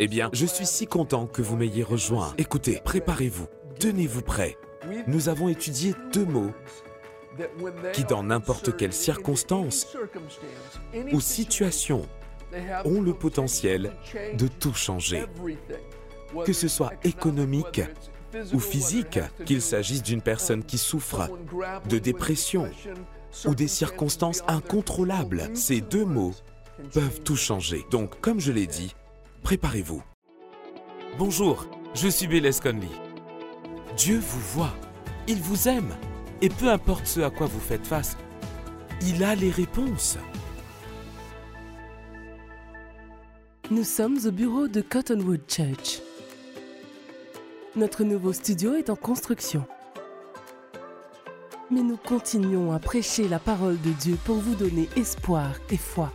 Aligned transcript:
Eh 0.00 0.08
bien, 0.08 0.30
je 0.32 0.46
suis 0.46 0.66
si 0.66 0.86
content 0.86 1.26
que 1.26 1.42
vous 1.42 1.56
m'ayez 1.56 1.82
rejoint. 1.82 2.34
Écoutez, 2.38 2.80
préparez-vous, 2.84 3.46
tenez-vous 3.78 4.22
prêts. 4.22 4.56
Nous 5.06 5.28
avons 5.28 5.48
étudié 5.48 5.94
deux 6.12 6.24
mots 6.24 6.52
qui, 7.92 8.04
dans 8.04 8.22
n'importe 8.22 8.76
quelle 8.76 8.92
circonstance 8.92 9.96
ou 11.12 11.20
situation, 11.20 12.06
ont 12.84 13.00
le 13.00 13.14
potentiel 13.14 13.92
de 14.34 14.46
tout 14.46 14.74
changer. 14.74 15.24
Que 16.44 16.52
ce 16.52 16.68
soit 16.68 16.92
économique 17.04 17.82
ou 18.52 18.60
physique, 18.60 19.20
qu'il 19.44 19.60
s'agisse 19.60 20.02
d'une 20.02 20.22
personne 20.22 20.64
qui 20.64 20.78
souffre 20.78 21.28
de 21.88 21.98
dépression 21.98 22.68
ou 23.46 23.54
des 23.54 23.68
circonstances 23.68 24.42
incontrôlables, 24.48 25.50
ces 25.54 25.80
deux 25.80 26.04
mots 26.04 26.34
peuvent 26.92 27.20
tout 27.20 27.36
changer. 27.36 27.84
Donc, 27.90 28.20
comme 28.20 28.40
je 28.40 28.52
l'ai 28.52 28.66
dit, 28.66 28.94
préparez-vous. 29.42 30.02
Bonjour, 31.18 31.66
je 31.94 32.08
suis 32.08 32.26
Bélez 32.26 32.52
Conley. 32.62 32.88
Dieu 33.96 34.18
vous 34.18 34.40
voit, 34.54 34.74
il 35.26 35.40
vous 35.40 35.68
aime, 35.68 35.94
et 36.40 36.48
peu 36.48 36.70
importe 36.70 37.06
ce 37.06 37.20
à 37.20 37.30
quoi 37.30 37.46
vous 37.46 37.60
faites 37.60 37.86
face, 37.86 38.16
il 39.02 39.22
a 39.22 39.34
les 39.34 39.50
réponses. 39.50 40.16
Nous 43.70 43.84
sommes 43.84 44.18
au 44.26 44.30
bureau 44.30 44.68
de 44.68 44.80
Cottonwood 44.80 45.42
Church. 45.48 46.00
Notre 47.74 48.04
nouveau 48.04 48.32
studio 48.32 48.74
est 48.74 48.90
en 48.90 48.96
construction. 48.96 49.64
Mais 51.70 51.82
nous 51.82 51.96
continuons 51.96 52.72
à 52.72 52.78
prêcher 52.78 53.28
la 53.28 53.38
parole 53.38 53.80
de 53.80 53.90
Dieu 53.90 54.18
pour 54.24 54.36
vous 54.36 54.54
donner 54.54 54.88
espoir 54.96 55.52
et 55.70 55.78
foi. 55.78 56.12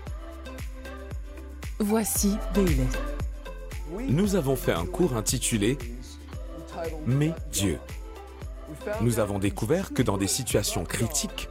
Voici 1.79 2.35
Bailey. 2.53 2.87
Nous 4.09 4.35
avons 4.35 4.55
fait 4.55 4.73
un 4.73 4.85
cours 4.85 5.15
intitulé 5.15 5.77
Mais 7.05 7.33
Dieu. 7.51 7.79
Nous 9.01 9.19
avons 9.19 9.39
découvert 9.39 9.93
que 9.93 10.01
dans 10.01 10.17
des 10.17 10.27
situations 10.27 10.83
critiques, 10.83 11.49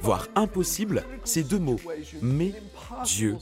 voire 0.00 0.28
impossibles, 0.34 1.04
ces 1.24 1.42
deux 1.42 1.58
mots, 1.58 1.80
mais 2.22 2.54
Dieu, 3.04 3.36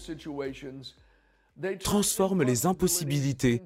transforment 1.80 2.42
les 2.42 2.66
impossibilités 2.66 3.62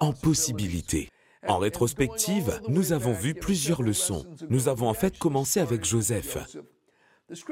en 0.00 0.12
possibilités. 0.12 1.08
En 1.46 1.58
rétrospective, 1.58 2.60
nous 2.68 2.92
avons 2.92 3.12
vu 3.12 3.34
plusieurs 3.34 3.82
leçons. 3.82 4.24
Nous 4.48 4.68
avons 4.68 4.88
en 4.88 4.94
fait 4.94 5.18
commencé 5.18 5.60
avec 5.60 5.84
Joseph. 5.84 6.38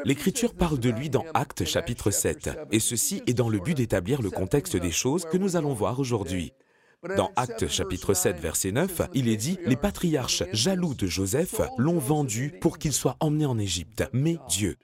L'Écriture 0.04 0.54
parle 0.54 0.78
de 0.78 0.90
lui 0.90 1.08
dans 1.08 1.24
Actes 1.34 1.64
chapitre 1.64 2.10
7, 2.10 2.50
et 2.72 2.80
ceci 2.80 3.22
est 3.26 3.34
dans 3.34 3.48
le 3.48 3.58
but 3.58 3.76
d'établir 3.76 4.20
le 4.20 4.30
contexte 4.30 4.76
des 4.76 4.90
choses 4.90 5.24
que 5.24 5.38
nous 5.38 5.56
allons 5.56 5.72
voir 5.72 5.98
aujourd'hui. 5.98 6.52
Dans 7.16 7.30
Actes 7.36 7.68
chapitre 7.68 8.14
7, 8.14 8.38
verset 8.38 8.72
9, 8.72 9.02
il 9.14 9.28
est 9.28 9.36
dit, 9.36 9.58
Les 9.64 9.76
patriarches 9.76 10.44
jaloux 10.52 10.94
de 10.94 11.06
Joseph 11.06 11.60
l'ont 11.78 11.98
vendu 11.98 12.52
pour 12.60 12.78
qu'il 12.78 12.92
soit 12.92 13.16
emmené 13.20 13.46
en 13.46 13.58
Égypte. 13.58 14.04
Mais 14.12 14.36
Dieu, 14.48 14.76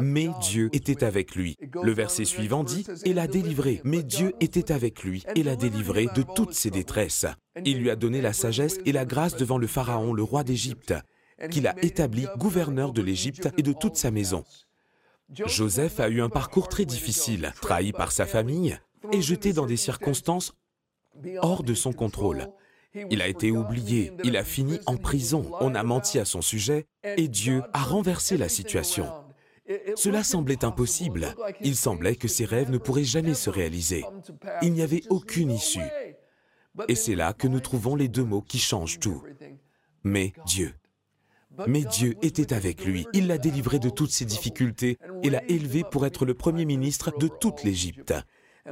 mais 0.00 0.28
Dieu 0.42 0.68
était 0.72 1.02
avec 1.02 1.34
lui. 1.34 1.56
Le 1.82 1.92
verset 1.92 2.24
suivant 2.24 2.64
dit, 2.64 2.84
et 3.04 3.14
l'a 3.14 3.26
délivré. 3.26 3.80
Mais 3.84 4.02
Dieu 4.02 4.32
était 4.40 4.70
avec 4.70 5.02
lui 5.02 5.24
et 5.34 5.42
l'a 5.42 5.56
délivré 5.56 6.06
de 6.14 6.22
toutes 6.34 6.52
ses 6.52 6.70
détresses. 6.70 7.26
Il 7.64 7.78
lui 7.78 7.90
a 7.90 7.96
donné 7.96 8.20
la 8.20 8.32
sagesse 8.32 8.78
et 8.84 8.92
la 8.92 9.04
grâce 9.04 9.36
devant 9.36 9.58
le 9.58 9.66
Pharaon, 9.66 10.12
le 10.12 10.22
roi 10.22 10.44
d'Égypte, 10.44 10.94
qu'il 11.50 11.66
a 11.66 11.74
établi 11.82 12.26
gouverneur 12.36 12.92
de 12.92 13.02
l'Égypte 13.02 13.48
et 13.56 13.62
de 13.62 13.72
toute 13.72 13.96
sa 13.96 14.10
maison. 14.10 14.44
Joseph 15.32 16.00
a 16.00 16.08
eu 16.08 16.22
un 16.22 16.28
parcours 16.28 16.68
très 16.68 16.84
difficile, 16.84 17.52
trahi 17.60 17.92
par 17.92 18.12
sa 18.12 18.26
famille 18.26 18.78
et 19.12 19.20
jeté 19.20 19.52
dans 19.52 19.66
des 19.66 19.76
circonstances 19.76 20.54
hors 21.40 21.62
de 21.62 21.74
son 21.74 21.92
contrôle. 21.92 22.48
Il 23.10 23.20
a 23.20 23.28
été 23.28 23.50
oublié, 23.50 24.12
il 24.24 24.36
a 24.36 24.44
fini 24.44 24.80
en 24.86 24.96
prison, 24.96 25.50
on 25.60 25.74
a 25.74 25.82
menti 25.82 26.18
à 26.18 26.24
son 26.24 26.40
sujet 26.40 26.86
et 27.04 27.28
Dieu 27.28 27.62
a 27.72 27.82
renversé 27.82 28.36
la 28.36 28.48
situation. 28.48 29.06
Cela 29.96 30.24
semblait 30.24 30.64
impossible. 30.64 31.34
Il 31.60 31.76
semblait 31.76 32.16
que 32.16 32.28
ses 32.28 32.46
rêves 32.46 32.70
ne 32.70 32.78
pourraient 32.78 33.04
jamais 33.04 33.34
se 33.34 33.50
réaliser. 33.50 34.04
Il 34.62 34.72
n'y 34.72 34.82
avait 34.82 35.02
aucune 35.10 35.50
issue. 35.50 35.80
Et 36.88 36.94
c'est 36.94 37.14
là 37.14 37.34
que 37.34 37.48
nous 37.48 37.60
trouvons 37.60 37.94
les 37.94 38.08
deux 38.08 38.24
mots 38.24 38.40
qui 38.40 38.58
changent 38.58 38.98
tout. 38.98 39.22
Mais 40.04 40.32
Dieu. 40.46 40.74
Mais 41.66 41.82
Dieu 41.82 42.14
était 42.22 42.52
avec 42.52 42.84
lui. 42.84 43.06
Il 43.12 43.26
l'a 43.26 43.38
délivré 43.38 43.78
de 43.78 43.90
toutes 43.90 44.10
ses 44.10 44.24
difficultés 44.24 44.98
et 45.22 45.30
l'a 45.30 45.44
élevé 45.50 45.84
pour 45.90 46.06
être 46.06 46.24
le 46.24 46.34
premier 46.34 46.64
ministre 46.64 47.12
de 47.18 47.28
toute 47.28 47.64
l'Égypte. 47.64 48.14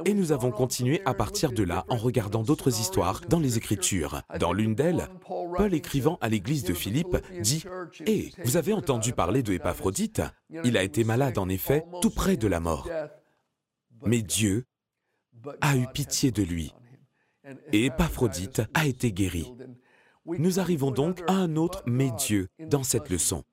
Et 0.05 0.13
nous 0.13 0.31
avons 0.31 0.51
continué 0.51 1.01
à 1.05 1.13
partir 1.13 1.51
de 1.51 1.63
là 1.63 1.85
en 1.89 1.97
regardant 1.97 2.43
d'autres 2.43 2.79
histoires 2.79 3.21
dans 3.27 3.39
les 3.39 3.57
Écritures. 3.57 4.21
Dans 4.39 4.53
l'une 4.53 4.75
d'elles, 4.75 5.07
Paul 5.55 5.73
écrivant 5.73 6.17
à 6.21 6.29
l'église 6.29 6.63
de 6.63 6.73
Philippe 6.73 7.17
dit⁇ 7.39 7.63
Hé, 8.05 8.31
vous 8.43 8.57
avez 8.57 8.73
entendu 8.73 9.13
parler 9.13 9.41
de 9.43 9.53
Épaphrodite? 9.53 10.21
Il 10.63 10.77
a 10.77 10.83
été 10.83 11.03
malade 11.03 11.37
en 11.37 11.49
effet, 11.49 11.83
tout 12.01 12.11
près 12.11 12.37
de 12.37 12.47
la 12.47 12.59
mort. 12.59 12.87
Mais 14.05 14.21
Dieu 14.21 14.65
a 15.61 15.77
eu 15.77 15.87
pitié 15.87 16.31
de 16.31 16.43
lui. 16.43 16.73
Et 17.71 17.85
Épaphrodite 17.85 18.61
a 18.73 18.85
été 18.85 19.11
guéri. 19.11 19.51
Nous 20.27 20.59
arrivons 20.59 20.91
donc 20.91 21.23
à 21.27 21.33
un 21.33 21.55
autre 21.55 21.83
mais 21.85 22.11
Dieu 22.17 22.47
dans 22.59 22.83
cette 22.83 23.09
leçon. 23.09 23.43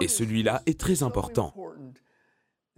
Et 0.00 0.08
celui-là 0.08 0.62
est 0.66 0.78
très 0.78 1.02
important. 1.02 1.54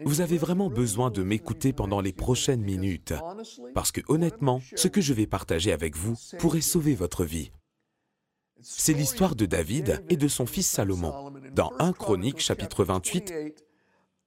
Vous 0.04 0.20
avez 0.20 0.38
vraiment 0.38 0.70
besoin 0.70 1.10
de 1.10 1.22
m'écouter 1.22 1.72
pendant 1.72 2.00
les 2.00 2.12
prochaines 2.12 2.62
minutes, 2.62 3.14
parce 3.74 3.92
que 3.92 4.00
honnêtement, 4.08 4.60
ce 4.74 4.88
que 4.88 5.00
je 5.00 5.14
vais 5.14 5.26
partager 5.26 5.72
avec 5.72 5.96
vous 5.96 6.16
pourrait 6.38 6.60
sauver 6.60 6.94
votre 6.94 7.24
vie. 7.24 7.52
C'est 8.60 8.92
l'histoire 8.92 9.36
de 9.36 9.46
David 9.46 10.04
et 10.08 10.16
de 10.16 10.26
son 10.26 10.46
fils 10.46 10.68
Salomon. 10.68 11.32
Dans 11.52 11.72
1 11.78 11.92
Chronique 11.92 12.40
chapitre 12.40 12.84
28, 12.84 13.32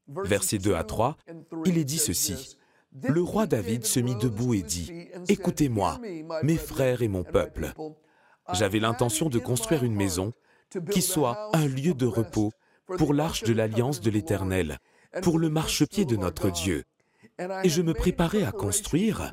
versets 0.08 0.60
2 0.60 0.74
à 0.74 0.84
3, 0.84 1.18
il 1.66 1.78
est 1.78 1.84
dit 1.84 1.98
ceci. 1.98 2.58
Le 3.04 3.22
roi 3.22 3.46
David 3.46 3.86
se 3.86 4.00
mit 4.00 4.16
debout 4.16 4.54
et 4.54 4.64
dit, 4.64 5.10
Écoutez-moi, 5.28 6.00
mes 6.44 6.58
frères 6.58 7.02
et 7.02 7.08
mon 7.08 7.24
peuple. 7.24 7.74
J'avais 8.54 8.80
l'intention 8.80 9.30
de 9.30 9.40
construire 9.40 9.84
une 9.84 9.96
maison 9.96 10.34
qui 10.92 11.02
soit 11.02 11.56
un 11.56 11.68
lieu 11.68 11.94
de 11.94 12.06
repos 12.06 12.52
pour 12.98 13.14
l'arche 13.14 13.44
de 13.44 13.54
l'alliance 13.54 14.02
de 14.02 14.10
l'Éternel 14.10 14.80
pour 15.22 15.40
le 15.40 15.50
marchepied 15.50 16.06
de 16.06 16.16
notre 16.16 16.50
Dieu. 16.50 16.84
Et 17.64 17.70
je 17.70 17.82
me 17.82 17.94
préparais 17.94 18.44
à 18.44 18.52
construire. 18.52 19.32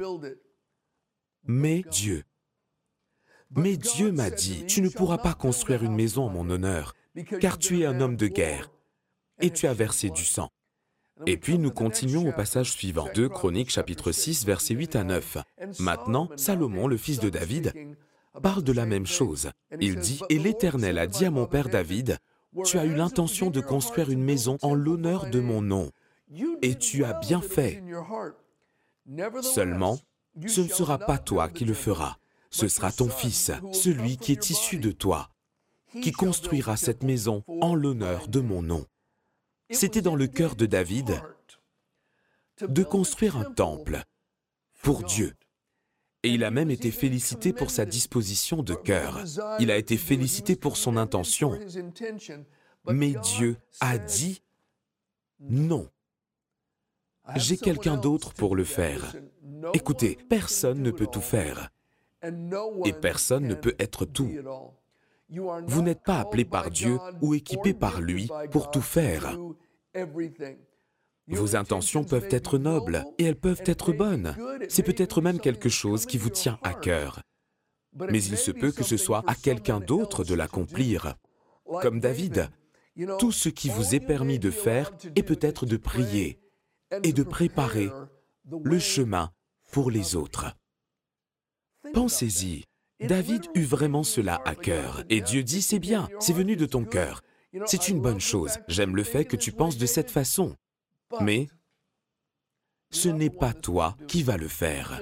Mais 1.45 1.85
Dieu, 1.91 2.25
mais 3.57 3.77
Dieu 3.77 4.11
m'a 4.11 4.31
dit, 4.31 4.65
tu 4.67 4.81
ne 4.81 4.89
pourras 4.89 5.19
pas 5.19 5.35
construire 5.35 5.85
une 5.85 5.95
maison 5.95 6.25
en 6.25 6.31
mon 6.31 6.49
honneur, 6.51 6.95
car 7.41 7.59
tu 7.59 7.81
es 7.81 7.87
un 7.87 8.01
homme 8.01 8.17
de 8.17 8.27
guerre, 8.27 8.71
et 9.41 9.51
tu 9.51 9.67
as 9.67 9.75
versé 9.75 10.11
du 10.11 10.25
sang. 10.25 10.49
Et 11.27 11.37
puis 11.37 11.59
nous 11.59 11.71
continuons 11.71 12.29
au 12.29 12.33
passage 12.33 12.73
suivant, 12.73 13.09
2 13.15 13.29
Chroniques 13.29 13.71
chapitre 13.71 14.11
6 14.11 14.45
versets 14.45 14.75
8 14.75 14.97
à 14.97 15.05
9. 15.05 15.39
Maintenant, 15.79 16.29
Salomon, 16.37 16.89
le 16.89 16.97
fils 16.97 17.21
de 17.21 17.29
David, 17.29 17.73
parle 18.41 18.63
de 18.63 18.73
la 18.73 18.87
même 18.87 19.07
chose. 19.07 19.51
Il 19.81 19.97
dit, 19.97 20.21
Et 20.29 20.39
l'Éternel 20.39 20.99
a 20.99 21.07
dit 21.07 21.25
à 21.25 21.31
mon 21.31 21.47
père 21.47 21.69
David, 21.69 22.19
tu 22.65 22.79
as 22.79 22.85
eu 22.85 22.95
l'intention 22.95 23.51
de 23.51 23.61
construire 23.61 24.11
une 24.11 24.23
maison 24.23 24.59
en 24.63 24.75
l'honneur 24.75 25.29
de 25.31 25.41
mon 25.41 25.61
nom, 25.61 25.91
et 26.63 26.77
tu 26.77 27.05
as 27.05 27.15
bien 27.15 27.41
fait. 27.41 27.83
Seulement, 29.43 29.99
ce 30.47 30.61
ne 30.61 30.69
sera 30.69 30.99
pas 30.99 31.19
toi 31.19 31.49
qui 31.49 31.65
le 31.65 31.75
feras, 31.75 32.17
ce 32.51 32.69
sera 32.69 32.93
ton 32.93 33.09
fils, 33.09 33.51
celui 33.73 34.17
qui 34.17 34.33
est 34.33 34.51
issu 34.51 34.79
de 34.79 34.93
toi, 34.93 35.31
qui 36.03 36.13
construira 36.13 36.77
cette 36.77 37.03
maison 37.03 37.45
en 37.61 37.75
l'honneur 37.75 38.29
de 38.29 38.41
mon 38.41 38.63
nom. 38.63 38.85
C'était 39.71 40.03
dans 40.03 40.17
le 40.17 40.27
cœur 40.27 40.57
de 40.57 40.67
David 40.67 41.21
de 42.61 42.83
construire 42.85 43.37
un 43.37 43.45
temple 43.45 44.03
pour 44.83 45.03
Dieu. 45.03 45.35
Et 46.25 46.31
il 46.31 46.43
a 46.43 46.51
même 46.51 46.71
été 46.71 46.91
félicité 46.91 47.53
pour 47.53 47.71
sa 47.71 47.85
disposition 47.85 48.63
de 48.63 48.75
cœur. 48.75 49.23
Il 49.61 49.71
a 49.71 49.77
été 49.77 49.99
félicité 49.99 50.57
pour 50.57 50.79
son 50.79 50.97
intention. 50.97 51.59
Mais 52.87 53.13
Dieu 53.37 53.59
a 53.81 53.99
dit 53.99 54.43
non. 55.39 55.87
J'ai 57.37 57.59
quelqu'un 57.59 57.99
d'autre 57.99 58.33
pour 58.33 58.57
le 58.57 58.65
faire. 58.65 59.15
Écoutez, 59.75 60.17
personne 60.31 60.81
ne 60.81 60.91
peut 60.91 61.07
tout 61.07 61.21
faire. 61.21 61.71
Et 62.87 62.95
personne 62.95 63.47
ne 63.47 63.55
peut 63.55 63.77
être 63.79 64.07
tout. 64.07 64.31
Vous 65.29 65.83
n'êtes 65.83 66.03
pas 66.05 66.21
appelé 66.21 66.47
par 66.47 66.71
Dieu 66.71 66.99
ou 67.21 67.35
équipé 67.35 67.75
par 67.75 68.01
lui 68.01 68.31
pour 68.51 68.71
tout 68.71 68.81
faire. 68.81 69.39
Vos 71.29 71.57
intentions 71.57 72.05
peuvent 72.05 72.29
être 72.31 72.59
nobles 72.59 73.05
et 73.19 73.25
elles 73.25 73.39
peuvent 73.39 73.63
être 73.65 73.93
bonnes. 73.93 74.37
C'est 74.69 74.83
peut-être 74.83 75.21
même 75.21 75.41
quelque 75.41 75.69
chose 75.69 76.07
qui 76.07 76.19
vous 76.19 76.31
tient 76.31 76.59
à 76.63 76.75
cœur. 76.75 77.23
Mais 78.11 78.23
il 78.23 78.37
se 78.37 78.51
peut 78.51 78.73
que 78.73 78.83
ce 78.83 78.97
soit 78.97 79.23
à 79.27 79.35
quelqu'un 79.35 79.81
d'autre 79.81 80.25
de 80.25 80.35
l'accomplir. 80.35 81.15
Comme 81.81 82.01
David, 82.01 82.51
tout 83.19 83.33
ce 83.33 83.49
qui 83.49 83.71
vous 83.71 83.95
est 83.95 84.01
permis 84.01 84.39
de 84.39 84.51
faire 84.51 84.93
est 85.17 85.23
peut-être 85.23 85.67
de 85.67 85.77
prier 85.77 86.39
et 87.03 87.13
de 87.13 87.23
préparer 87.23 87.91
le 88.63 88.79
chemin 88.79 89.31
pour 89.73 89.91
les 89.91 90.17
autres. 90.17 90.55
Pensez-y, 91.93 92.65
David 93.01 93.47
eut 93.55 93.65
vraiment 93.65 94.05
cela 94.05 94.41
à 94.45 94.55
cœur, 94.55 95.05
et 95.11 95.21
Dieu 95.21 95.43
dit, 95.43 95.63
c'est 95.63 95.79
bien, 95.79 96.09
c'est 96.21 96.33
venu 96.33 96.57
de 96.57 96.67
ton 96.67 96.85
cœur. 96.85 97.23
C'est 97.67 97.89
une 97.89 98.01
bonne 98.01 98.21
chose, 98.21 98.59
j'aime 98.69 98.97
le 98.97 99.03
fait 99.03 99.25
que 99.25 99.37
tu 99.37 99.53
penses 99.53 99.79
de 99.79 99.87
cette 99.87 100.11
façon. 100.11 100.57
Mais 101.21 101.49
ce 102.91 103.09
n'est 103.09 103.31
pas 103.31 103.53
toi 103.53 103.97
qui 104.09 104.23
vas 104.23 104.37
le 104.37 104.49
faire. 104.49 105.01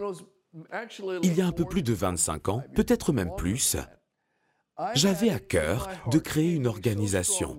Il 1.22 1.34
y 1.34 1.40
a 1.40 1.46
un 1.46 1.52
peu 1.52 1.64
plus 1.64 1.82
de 1.82 1.92
25 1.92 2.48
ans, 2.48 2.62
peut-être 2.74 3.12
même 3.12 3.34
plus, 3.36 3.76
j'avais 4.94 5.30
à 5.30 5.38
cœur 5.38 5.88
de 6.10 6.18
créer 6.18 6.52
une 6.52 6.66
organisation. 6.66 7.58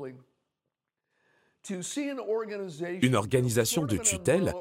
Une 3.01 3.15
organisation 3.15 3.85
de 3.85 3.97
tutelle 3.97 4.53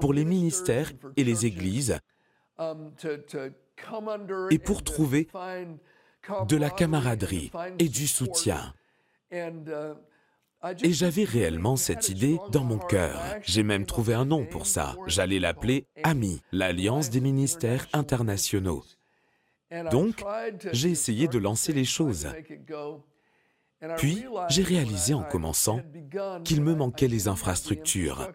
pour 0.00 0.12
les 0.12 0.24
ministères 0.24 0.92
et 1.16 1.24
les 1.24 1.46
églises 1.46 1.98
et 4.50 4.58
pour 4.58 4.82
trouver 4.82 5.28
de 6.48 6.56
la 6.56 6.70
camaraderie 6.70 7.52
et 7.78 7.88
du 7.88 8.06
soutien. 8.06 8.74
Et 10.82 10.92
j'avais 10.92 11.24
réellement 11.24 11.76
cette 11.76 12.08
idée 12.08 12.38
dans 12.50 12.64
mon 12.64 12.78
cœur. 12.78 13.20
J'ai 13.42 13.62
même 13.62 13.86
trouvé 13.86 14.14
un 14.14 14.24
nom 14.24 14.44
pour 14.44 14.66
ça. 14.66 14.96
J'allais 15.06 15.38
l'appeler 15.38 15.86
AMI, 16.02 16.40
l'Alliance 16.52 17.10
des 17.10 17.20
ministères 17.20 17.86
internationaux. 17.92 18.84
Donc, 19.90 20.24
j'ai 20.72 20.90
essayé 20.90 21.28
de 21.28 21.38
lancer 21.38 21.72
les 21.72 21.84
choses. 21.84 22.28
Puis, 23.98 24.24
j'ai 24.48 24.62
réalisé 24.62 25.14
en 25.14 25.22
commençant 25.22 25.80
qu'il 26.44 26.62
me 26.62 26.74
manquait 26.74 27.08
les 27.08 27.28
infrastructures, 27.28 28.32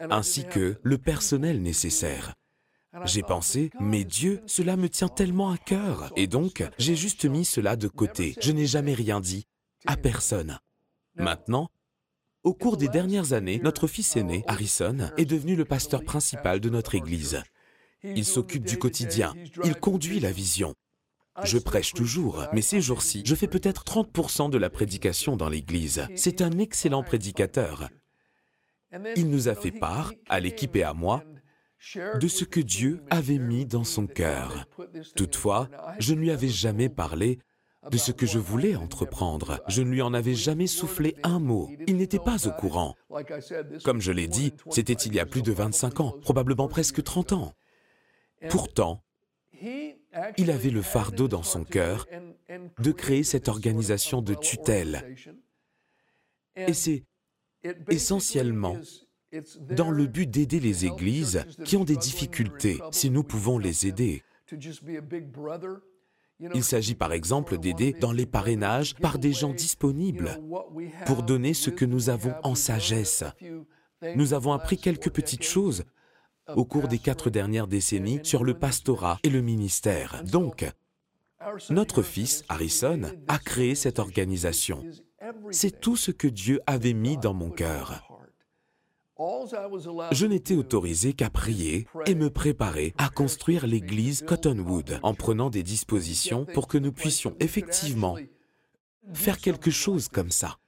ainsi 0.00 0.46
que 0.46 0.78
le 0.82 0.98
personnel 0.98 1.60
nécessaire. 1.60 2.34
J'ai 3.04 3.22
pensé, 3.22 3.70
mais 3.80 4.04
Dieu, 4.04 4.42
cela 4.46 4.76
me 4.76 4.88
tient 4.88 5.08
tellement 5.08 5.50
à 5.50 5.58
cœur. 5.58 6.12
Et 6.16 6.26
donc, 6.26 6.62
j'ai 6.78 6.96
juste 6.96 7.24
mis 7.24 7.44
cela 7.44 7.76
de 7.76 7.88
côté. 7.88 8.34
Je 8.40 8.52
n'ai 8.52 8.66
jamais 8.66 8.94
rien 8.94 9.20
dit 9.20 9.46
à 9.86 9.96
personne. 9.96 10.58
Maintenant, 11.16 11.70
au 12.42 12.54
cours 12.54 12.76
des 12.76 12.88
dernières 12.88 13.32
années, 13.32 13.60
notre 13.62 13.86
fils 13.86 14.16
aîné, 14.16 14.42
Harrison, 14.46 15.10
est 15.16 15.26
devenu 15.26 15.54
le 15.54 15.64
pasteur 15.64 16.02
principal 16.04 16.58
de 16.60 16.68
notre 16.68 16.94
Église. 16.94 17.42
Il 18.02 18.24
s'occupe 18.24 18.64
du 18.64 18.78
quotidien, 18.78 19.32
il 19.64 19.76
conduit 19.76 20.18
la 20.18 20.32
vision. 20.32 20.74
Je 21.44 21.58
prêche 21.58 21.92
toujours, 21.92 22.44
mais 22.52 22.60
ces 22.60 22.80
jours-ci, 22.80 23.22
je 23.24 23.34
fais 23.34 23.46
peut-être 23.46 23.84
30% 23.84 24.50
de 24.50 24.58
la 24.58 24.70
prédication 24.70 25.36
dans 25.36 25.48
l'Église. 25.48 26.06
C'est 26.16 26.42
un 26.42 26.58
excellent 26.58 27.02
prédicateur. 27.02 27.88
Il 29.16 29.30
nous 29.30 29.48
a 29.48 29.54
fait 29.54 29.70
part, 29.70 30.12
à 30.28 30.40
l'équipe 30.40 30.76
et 30.76 30.82
à 30.82 30.94
moi, 30.94 31.22
de 32.20 32.28
ce 32.28 32.44
que 32.44 32.60
Dieu 32.60 33.02
avait 33.08 33.38
mis 33.38 33.66
dans 33.66 33.84
son 33.84 34.06
cœur. 34.06 34.66
Toutefois, 35.16 35.68
je 35.98 36.14
ne 36.14 36.20
lui 36.20 36.30
avais 36.30 36.48
jamais 36.48 36.88
parlé 36.88 37.38
de 37.90 37.96
ce 37.96 38.12
que 38.12 38.26
je 38.26 38.38
voulais 38.38 38.76
entreprendre. 38.76 39.60
Je 39.68 39.82
ne 39.82 39.90
lui 39.90 40.02
en 40.02 40.14
avais 40.14 40.34
jamais 40.34 40.66
soufflé 40.66 41.16
un 41.22 41.38
mot. 41.38 41.70
Il 41.86 41.96
n'était 41.96 42.18
pas 42.18 42.46
au 42.46 42.52
courant. 42.52 42.94
Comme 43.84 44.00
je 44.00 44.12
l'ai 44.12 44.28
dit, 44.28 44.52
c'était 44.70 44.92
il 44.92 45.14
y 45.14 45.20
a 45.20 45.26
plus 45.26 45.42
de 45.42 45.52
25 45.52 46.00
ans, 46.00 46.14
probablement 46.22 46.68
presque 46.68 47.02
30 47.02 47.32
ans. 47.32 47.54
Pourtant, 48.48 49.02
il 50.36 50.50
avait 50.50 50.70
le 50.70 50.82
fardeau 50.82 51.28
dans 51.28 51.42
son 51.42 51.64
cœur 51.64 52.06
de 52.78 52.92
créer 52.92 53.24
cette 53.24 53.48
organisation 53.48 54.22
de 54.22 54.34
tutelle. 54.34 55.16
Et 56.56 56.74
c'est 56.74 57.04
essentiellement 57.88 58.76
dans 59.70 59.90
le 59.90 60.06
but 60.06 60.28
d'aider 60.28 60.60
les 60.60 60.84
églises 60.84 61.46
qui 61.64 61.76
ont 61.76 61.84
des 61.84 61.96
difficultés, 61.96 62.78
si 62.90 63.10
nous 63.10 63.22
pouvons 63.22 63.58
les 63.58 63.86
aider. 63.86 64.22
Il 66.54 66.64
s'agit 66.64 66.94
par 66.94 67.12
exemple 67.12 67.58
d'aider 67.58 67.92
dans 67.92 68.12
les 68.12 68.26
parrainages 68.26 68.94
par 68.96 69.18
des 69.18 69.32
gens 69.32 69.52
disponibles 69.52 70.40
pour 71.06 71.22
donner 71.22 71.54
ce 71.54 71.70
que 71.70 71.84
nous 71.84 72.10
avons 72.10 72.34
en 72.42 72.54
sagesse. 72.54 73.24
Nous 74.16 74.34
avons 74.34 74.52
appris 74.52 74.78
quelques 74.78 75.10
petites 75.10 75.44
choses 75.44 75.84
au 76.54 76.64
cours 76.64 76.88
des 76.88 76.98
quatre 76.98 77.30
dernières 77.30 77.68
décennies 77.68 78.20
sur 78.22 78.44
le 78.44 78.54
pastorat 78.54 79.18
et 79.22 79.30
le 79.30 79.40
ministère. 79.40 80.22
Donc, 80.24 80.64
notre 81.70 82.02
fils, 82.02 82.44
Harrison, 82.48 83.02
a 83.28 83.38
créé 83.38 83.74
cette 83.74 83.98
organisation. 83.98 84.84
C'est 85.50 85.80
tout 85.80 85.96
ce 85.96 86.10
que 86.10 86.28
Dieu 86.28 86.60
avait 86.66 86.94
mis 86.94 87.16
dans 87.16 87.34
mon 87.34 87.50
cœur. 87.50 88.11
Je 89.18 90.26
n'étais 90.26 90.54
autorisé 90.54 91.12
qu'à 91.12 91.30
prier 91.30 91.86
et 92.06 92.14
me 92.14 92.30
préparer 92.30 92.94
à 92.98 93.08
construire 93.08 93.66
l'église 93.66 94.22
Cottonwood 94.22 95.00
en 95.02 95.14
prenant 95.14 95.50
des 95.50 95.62
dispositions 95.62 96.46
pour 96.46 96.66
que 96.66 96.78
nous 96.78 96.92
puissions 96.92 97.36
effectivement 97.38 98.16
faire 99.12 99.38
quelque 99.38 99.70
chose 99.70 100.08
comme 100.08 100.30
ça. 100.30 100.58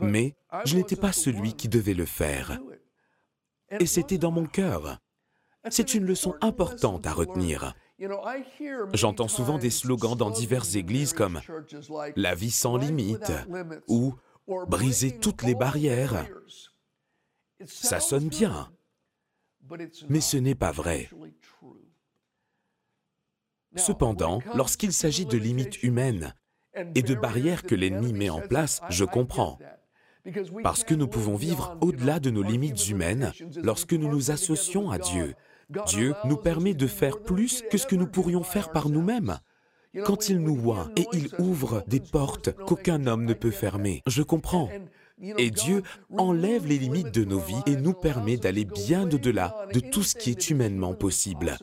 Mais 0.00 0.34
je 0.64 0.76
n'étais 0.76 0.96
pas 0.96 1.12
celui 1.12 1.54
qui 1.54 1.68
devait 1.68 1.94
le 1.94 2.04
faire. 2.04 2.60
Et 3.80 3.86
c'était 3.86 4.18
dans 4.18 4.30
mon 4.30 4.46
cœur. 4.46 4.98
C'est 5.70 5.94
une 5.94 6.04
leçon 6.04 6.34
importante 6.40 7.06
à 7.06 7.12
retenir. 7.12 7.74
J'entends 8.92 9.28
souvent 9.28 9.58
des 9.58 9.70
slogans 9.70 10.16
dans 10.16 10.30
diverses 10.30 10.76
églises 10.76 11.12
comme⁇ 11.12 11.40
La 12.16 12.34
vie 12.34 12.50
sans 12.50 12.76
limite⁇ 12.76 13.30
ou⁇ 13.88 14.14
Briser 14.68 15.18
toutes 15.18 15.42
les 15.42 15.54
barrières⁇ 15.54 16.26
Ça 17.64 18.00
sonne 18.00 18.28
bien, 18.28 18.70
mais 20.08 20.20
ce 20.20 20.36
n'est 20.36 20.54
pas 20.54 20.72
vrai. 20.72 21.08
Cependant, 23.76 24.40
lorsqu'il 24.54 24.92
s'agit 24.92 25.26
de 25.26 25.36
limites 25.36 25.82
humaines 25.82 26.34
et 26.94 27.02
de 27.02 27.14
barrières 27.14 27.64
que 27.64 27.74
l'ennemi 27.74 28.12
met 28.12 28.30
en 28.30 28.40
place, 28.40 28.80
je 28.88 29.04
comprends. 29.04 29.58
Parce 30.62 30.84
que 30.84 30.94
nous 30.94 31.08
pouvons 31.08 31.36
vivre 31.36 31.76
au-delà 31.80 32.20
de 32.20 32.30
nos 32.30 32.42
limites 32.42 32.88
humaines 32.88 33.32
lorsque 33.62 33.94
nous 33.94 34.08
nous 34.08 34.30
associons 34.30 34.90
à 34.90 34.98
Dieu 34.98 35.34
Dieu 35.86 36.14
nous 36.24 36.36
permet 36.36 36.74
de 36.74 36.86
faire 36.86 37.20
plus 37.22 37.62
que 37.70 37.76
ce 37.76 37.86
que 37.86 37.96
nous 37.96 38.06
pourrions 38.06 38.42
faire 38.42 38.70
par 38.70 38.88
nous-mêmes. 38.88 39.38
Quand 40.04 40.28
il 40.28 40.38
nous 40.38 40.54
voit 40.54 40.90
et 40.96 41.06
il 41.12 41.28
ouvre 41.38 41.84
des 41.86 42.00
portes 42.00 42.52
qu'aucun 42.52 43.06
homme 43.06 43.24
ne 43.24 43.34
peut 43.34 43.50
fermer, 43.50 44.02
je 44.06 44.22
comprends. 44.22 44.70
Et 45.20 45.50
Dieu 45.50 45.82
enlève 46.16 46.66
les 46.66 46.78
limites 46.78 47.12
de 47.12 47.24
nos 47.24 47.40
vies 47.40 47.62
et 47.66 47.76
nous 47.76 47.94
permet 47.94 48.36
d'aller 48.36 48.64
bien 48.64 49.10
au-delà 49.10 49.66
de 49.72 49.80
tout 49.80 50.02
ce 50.02 50.14
qui 50.14 50.30
est 50.30 50.50
humainement 50.50 50.94
possible. 50.94 51.56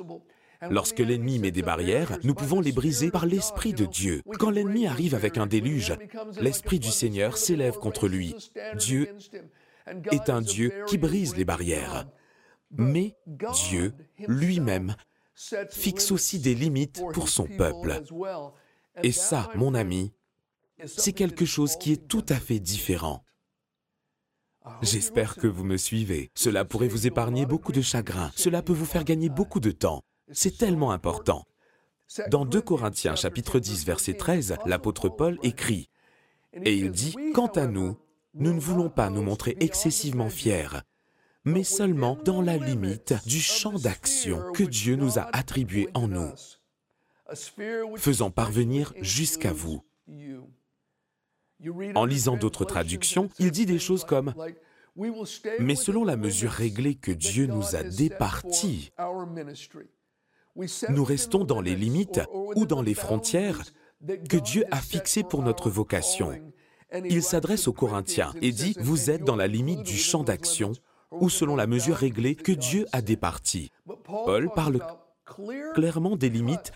Lorsque 0.69 0.99
l'ennemi 0.99 1.39
met 1.39 1.51
des 1.51 1.61
barrières, 1.61 2.17
nous 2.23 2.33
pouvons 2.33 2.59
les 2.61 2.71
briser 2.71 3.11
par 3.11 3.25
l'Esprit 3.25 3.73
de 3.73 3.85
Dieu. 3.85 4.21
Quand 4.39 4.49
l'ennemi 4.49 4.87
arrive 4.87 5.15
avec 5.15 5.37
un 5.37 5.47
déluge, 5.47 5.93
l'Esprit 6.39 6.79
du 6.79 6.89
Seigneur 6.89 7.37
s'élève 7.37 7.77
contre 7.77 8.07
lui. 8.07 8.35
Dieu 8.77 9.09
est 10.11 10.29
un 10.29 10.41
Dieu 10.41 10.71
qui 10.87 10.97
brise 10.97 11.35
les 11.35 11.45
barrières. 11.45 12.07
Mais 12.71 13.15
Dieu 13.25 13.93
lui-même 14.27 14.95
fixe 15.69 16.11
aussi 16.11 16.39
des 16.39 16.55
limites 16.55 17.01
pour 17.13 17.29
son 17.29 17.45
peuple. 17.45 18.01
Et 19.03 19.11
ça, 19.11 19.51
mon 19.55 19.75
ami, 19.75 20.13
c'est 20.85 21.13
quelque 21.13 21.45
chose 21.45 21.77
qui 21.77 21.91
est 21.93 22.07
tout 22.07 22.25
à 22.29 22.35
fait 22.35 22.59
différent. 22.59 23.23
J'espère 24.81 25.35
que 25.35 25.47
vous 25.47 25.63
me 25.63 25.77
suivez. 25.77 26.31
Cela 26.35 26.65
pourrait 26.65 26.87
vous 26.87 27.07
épargner 27.07 27.45
beaucoup 27.45 27.71
de 27.71 27.81
chagrin. 27.81 28.31
Cela 28.35 28.61
peut 28.61 28.73
vous 28.73 28.85
faire 28.85 29.03
gagner 29.03 29.29
beaucoup 29.29 29.59
de 29.59 29.71
temps. 29.71 30.01
C'est 30.31 30.57
tellement 30.57 30.91
important. 30.91 31.45
Dans 32.29 32.45
2 32.45 32.61
Corinthiens 32.61 33.15
chapitre 33.15 33.59
10 33.59 33.85
verset 33.85 34.13
13, 34.13 34.57
l'apôtre 34.65 35.09
Paul 35.09 35.39
écrit, 35.43 35.89
et 36.53 36.73
il 36.75 36.91
dit, 36.91 37.15
Quant 37.33 37.47
à 37.47 37.67
nous, 37.67 37.97
nous 38.33 38.53
ne 38.53 38.59
voulons 38.59 38.89
pas 38.89 39.09
nous 39.09 39.21
montrer 39.21 39.55
excessivement 39.59 40.29
fiers, 40.29 40.83
mais 41.43 41.63
seulement 41.63 42.17
dans 42.23 42.41
la 42.41 42.57
limite 42.57 43.13
du 43.25 43.39
champ 43.39 43.77
d'action 43.77 44.51
que 44.53 44.63
Dieu 44.63 44.95
nous 44.95 45.19
a 45.19 45.29
attribué 45.35 45.89
en 45.93 46.07
nous, 46.07 46.31
faisant 47.97 48.31
parvenir 48.31 48.93
jusqu'à 49.01 49.51
vous. 49.51 49.81
En 51.95 52.05
lisant 52.05 52.37
d'autres 52.37 52.65
traductions, 52.65 53.29
il 53.39 53.51
dit 53.51 53.65
des 53.65 53.79
choses 53.79 54.03
comme⁇ 54.03 54.33
Mais 55.59 55.75
selon 55.75 56.03
la 56.03 56.17
mesure 56.17 56.51
réglée 56.51 56.95
que 56.95 57.11
Dieu 57.11 57.47
nous 57.47 57.75
a 57.75 57.83
départie, 57.83 58.91
nous 60.89 61.03
restons 61.03 61.43
dans 61.43 61.61
les 61.61 61.75
limites 61.75 62.21
ou 62.55 62.65
dans 62.65 62.81
les 62.81 62.93
frontières 62.93 63.63
que 64.29 64.37
Dieu 64.37 64.65
a 64.71 64.77
fixées 64.77 65.23
pour 65.23 65.41
notre 65.41 65.69
vocation. 65.69 66.39
Il 67.03 67.23
s'adresse 67.23 67.67
aux 67.67 67.73
Corinthiens 67.73 68.33
et 68.41 68.51
dit⁇ 68.51 68.73
Vous 68.81 69.09
êtes 69.09 69.23
dans 69.23 69.35
la 69.35 69.47
limite 69.47 69.83
du 69.83 69.97
champ 69.97 70.23
d'action 70.23 70.73
ou 71.11 71.29
selon 71.29 71.55
la 71.55 71.67
mesure 71.67 71.95
réglée 71.95 72.35
que 72.35 72.51
Dieu 72.51 72.85
a 72.91 73.01
départie. 73.01 73.71
Paul 74.03 74.49
parle 74.53 74.79
clairement 75.73 76.15
des 76.15 76.29
limites 76.29 76.73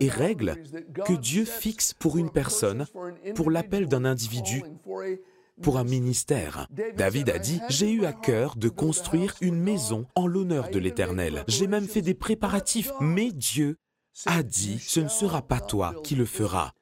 et 0.00 0.08
règles 0.08 0.62
que 1.04 1.12
Dieu 1.12 1.44
fixe 1.44 1.94
pour 1.94 2.18
une 2.18 2.30
personne, 2.30 2.86
pour 3.34 3.50
l'appel 3.50 3.88
d'un 3.88 4.04
individu, 4.04 4.62
pour 5.62 5.78
un 5.78 5.84
ministère. 5.84 6.68
David 6.96 7.30
a 7.30 7.38
dit, 7.38 7.60
j'ai 7.68 7.90
eu 7.90 8.04
à 8.04 8.12
cœur 8.12 8.56
de 8.56 8.68
construire 8.68 9.34
une 9.40 9.60
maison 9.60 10.06
en 10.14 10.26
l'honneur 10.26 10.70
de 10.70 10.78
l'Éternel. 10.78 11.44
J'ai 11.48 11.66
même 11.66 11.86
fait 11.86 12.02
des 12.02 12.14
préparatifs, 12.14 12.90
mais 13.00 13.30
Dieu 13.30 13.78
a 14.26 14.42
dit, 14.42 14.78
ce 14.78 15.00
ne 15.00 15.08
sera 15.08 15.42
pas 15.42 15.60
toi 15.60 15.94
qui 16.02 16.14
le 16.14 16.24
feras. 16.24 16.72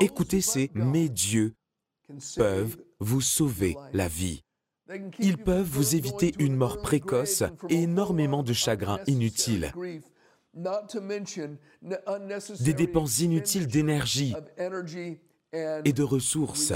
Écoutez 0.00 0.40
ces 0.40 0.70
mais 0.74 1.08
Dieu 1.08 1.54
peuvent 2.36 2.76
vous 3.00 3.20
sauver 3.20 3.76
la 3.92 4.08
vie. 4.08 4.42
Ils 5.18 5.36
peuvent 5.36 5.68
vous 5.68 5.96
éviter 5.96 6.32
une 6.38 6.56
mort 6.56 6.80
précoce 6.80 7.42
et 7.68 7.82
énormément 7.82 8.42
de 8.42 8.54
chagrin 8.54 8.98
inutile, 9.06 9.72
des 12.60 12.74
dépenses 12.74 13.20
inutiles 13.20 13.66
d'énergie 13.66 14.34
et 15.52 15.92
de 15.92 16.02
ressources. 16.02 16.72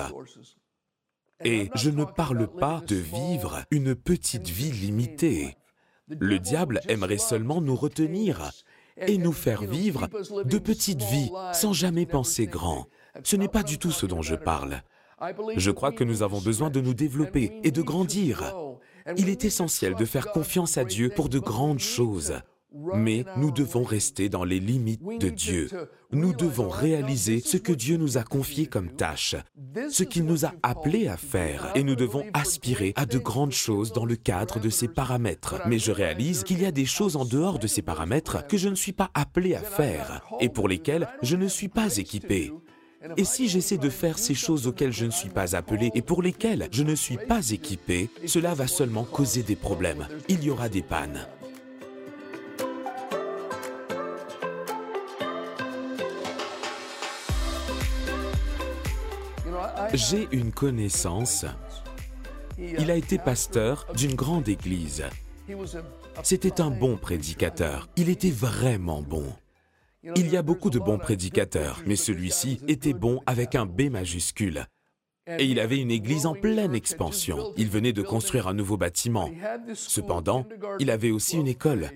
Et 1.45 1.71
je 1.75 1.91
ne 1.91 2.05
parle 2.05 2.47
pas 2.47 2.81
de 2.87 2.97
vivre 2.97 3.65
une 3.71 3.95
petite 3.95 4.49
vie 4.49 4.71
limitée. 4.71 5.57
Le 6.09 6.39
diable 6.39 6.81
aimerait 6.89 7.19
seulement 7.19 7.61
nous 7.61 7.75
retenir 7.75 8.53
et 8.97 9.19
nous 9.19 9.33
faire 9.33 9.63
vivre 9.63 10.09
de 10.45 10.59
petites 10.59 11.03
vies 11.03 11.31
sans 11.53 11.73
jamais 11.73 12.07
penser 12.07 12.47
grand. 12.47 12.87
Ce 13.25 13.37
n'est 13.37 13.49
pas 13.49 13.63
du 13.63 13.79
tout 13.79 13.91
ce 13.91 14.07
dont 14.07 14.23
je 14.23 14.35
parle. 14.35 14.83
Je 15.57 15.71
crois 15.71 15.93
que 15.93 16.05
nous 16.05 16.23
avons 16.23 16.41
besoin 16.41 16.71
de 16.71 16.81
nous 16.81 16.95
développer 16.95 17.61
et 17.63 17.71
de 17.71 17.83
grandir. 17.83 18.55
Il 19.17 19.29
est 19.29 19.45
essentiel 19.45 19.95
de 19.95 20.05
faire 20.05 20.33
confiance 20.33 20.79
à 20.79 20.85
Dieu 20.85 21.11
pour 21.11 21.29
de 21.29 21.39
grandes 21.39 21.81
choses. 21.81 22.35
Mais 22.95 23.25
nous 23.37 23.51
devons 23.51 23.83
rester 23.83 24.29
dans 24.29 24.45
les 24.45 24.61
limites 24.61 25.03
de 25.21 25.29
Dieu. 25.29 25.69
Nous 26.11 26.33
devons 26.33 26.69
réaliser 26.69 27.41
ce 27.41 27.57
que 27.57 27.73
Dieu 27.73 27.97
nous 27.97 28.19
a 28.19 28.23
confié 28.23 28.67
comme 28.67 28.91
tâche, 28.91 29.37
ce 29.91 30.05
qu'il 30.05 30.25
nous 30.25 30.45
a 30.45 30.53
appelés 30.63 31.09
à 31.09 31.17
faire, 31.17 31.73
et 31.75 31.83
nous 31.83 31.95
devons 31.95 32.25
aspirer 32.35 32.93
à 32.97 33.07
de 33.07 33.19
grandes 33.19 33.53
choses 33.53 33.93
dans 33.93 34.05
le 34.05 34.17
cadre 34.17 34.61
de 34.61 34.71
ces 34.71 34.89
paramètres. 34.89 35.61
Mais 35.67 35.79
je 35.79 35.93
réalise 35.93 36.45
qu'il 36.45 36.61
y 36.61 36.67
a 36.67 36.73
des 36.73 36.87
choses 36.87 37.17
en 37.17 37.25
dehors 37.25 37.59
de 37.59 37.67
ces 37.67 37.83
paramètres 37.83 38.47
que 38.47 38.57
je 38.57 38.69
ne 38.69 38.75
suis 38.75 38.93
pas 38.93 39.11
appelé 39.15 39.55
à 39.55 39.63
faire, 39.63 40.23
et 40.41 40.49
pour 40.49 40.69
lesquelles 40.69 41.09
je 41.23 41.37
ne 41.37 41.49
suis 41.49 41.69
pas 41.69 41.97
équipé. 41.97 42.53
Et 43.17 43.25
si 43.25 43.49
j'essaie 43.49 43.79
de 43.79 43.91
faire 43.91 44.19
ces 44.19 44.35
choses 44.35 44.67
auxquelles 44.67 44.93
je 44.93 45.07
ne 45.07 45.11
suis 45.11 45.29
pas 45.29 45.57
appelé 45.57 45.91
et 45.95 46.03
pour 46.03 46.23
lesquelles 46.23 46.69
je 46.71 46.85
ne 46.85 46.95
suis 46.95 47.17
pas 47.17 47.51
équipé, 47.51 48.09
cela 48.27 48.55
va 48.55 48.67
seulement 48.67 49.05
causer 49.05 49.43
des 49.43 49.57
problèmes. 49.57 50.07
Il 50.29 50.45
y 50.45 50.51
aura 50.51 50.69
des 50.69 50.83
pannes. 50.83 51.27
J'ai 59.95 60.29
une 60.33 60.53
connaissance. 60.53 61.45
Il 62.59 62.91
a 62.91 62.97
été 62.97 63.19
pasteur 63.19 63.87
d'une 63.95 64.15
grande 64.15 64.49
église. 64.49 65.05
C'était 66.23 66.61
un 66.61 66.71
bon 66.71 66.97
prédicateur. 66.97 67.89
Il 67.97 68.09
était 68.09 68.31
vraiment 68.31 69.03
bon. 69.03 69.25
Il 70.17 70.29
y 70.29 70.37
a 70.37 70.43
beaucoup 70.43 70.71
de 70.71 70.79
bons 70.79 70.99
prédicateurs, 70.99 71.83
mais 71.87 71.97
celui-ci 71.97 72.61
était 72.69 72.93
bon 72.93 73.21
avec 73.27 73.55
un 73.55 73.67
B 73.67 73.91
majuscule. 73.91 74.67
Et 75.27 75.45
il 75.45 75.61
avait 75.61 75.79
une 75.79 75.91
église 75.91 76.27
en 76.27 76.35
pleine 76.35 76.75
expansion. 76.75 77.53
Il 77.57 77.69
venait 77.69 77.93
de 77.93 78.03
construire 78.03 78.49
un 78.49 78.55
nouveau 78.55 78.77
bâtiment. 78.77 79.31
Cependant, 79.75 80.47
il 80.81 80.91
avait 80.91 81.13
aussi 81.13 81.37
une 81.37 81.47
école, 81.47 81.91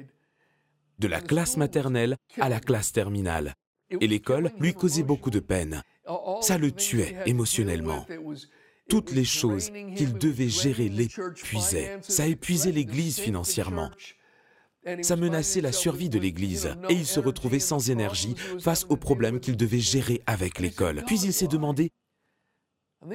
de 0.99 1.09
la 1.09 1.21
classe 1.21 1.57
maternelle 1.57 2.17
à 2.39 2.49
la 2.49 2.61
classe 2.61 2.93
terminale. 2.93 3.55
Et 4.01 4.07
l'école 4.07 4.51
lui 4.59 4.75
causait 4.75 5.03
beaucoup 5.03 5.31
de 5.31 5.41
peine. 5.41 5.83
Ça 6.41 6.59
le 6.59 6.73
tuait 6.73 7.17
émotionnellement. 7.27 8.07
Toutes 8.89 9.11
les 9.11 9.25
choses 9.25 9.71
qu'il 9.97 10.15
devait 10.15 10.49
gérer 10.49 10.89
l'épuisaient. 10.89 11.99
Ça 12.03 12.27
épuisait 12.27 12.73
l'Église 12.73 13.19
financièrement. 13.19 13.91
Ça 15.03 15.17
menaçait 15.17 15.61
la 15.61 15.73
survie 15.73 16.09
de 16.09 16.19
l'Église 16.19 16.77
et 16.89 16.95
il 16.95 17.07
se 17.07 17.19
retrouvait 17.19 17.59
sans 17.59 17.91
énergie 17.91 18.37
face 18.61 18.87
aux 18.89 18.97
problèmes 18.97 19.41
qu'il 19.41 19.57
devait 19.57 19.81
gérer 19.81 20.23
avec 20.27 20.61
l'école. 20.61 21.03
Puis 21.07 21.21
il 21.23 21.33
s'est 21.33 21.49
demandé, 21.49 21.91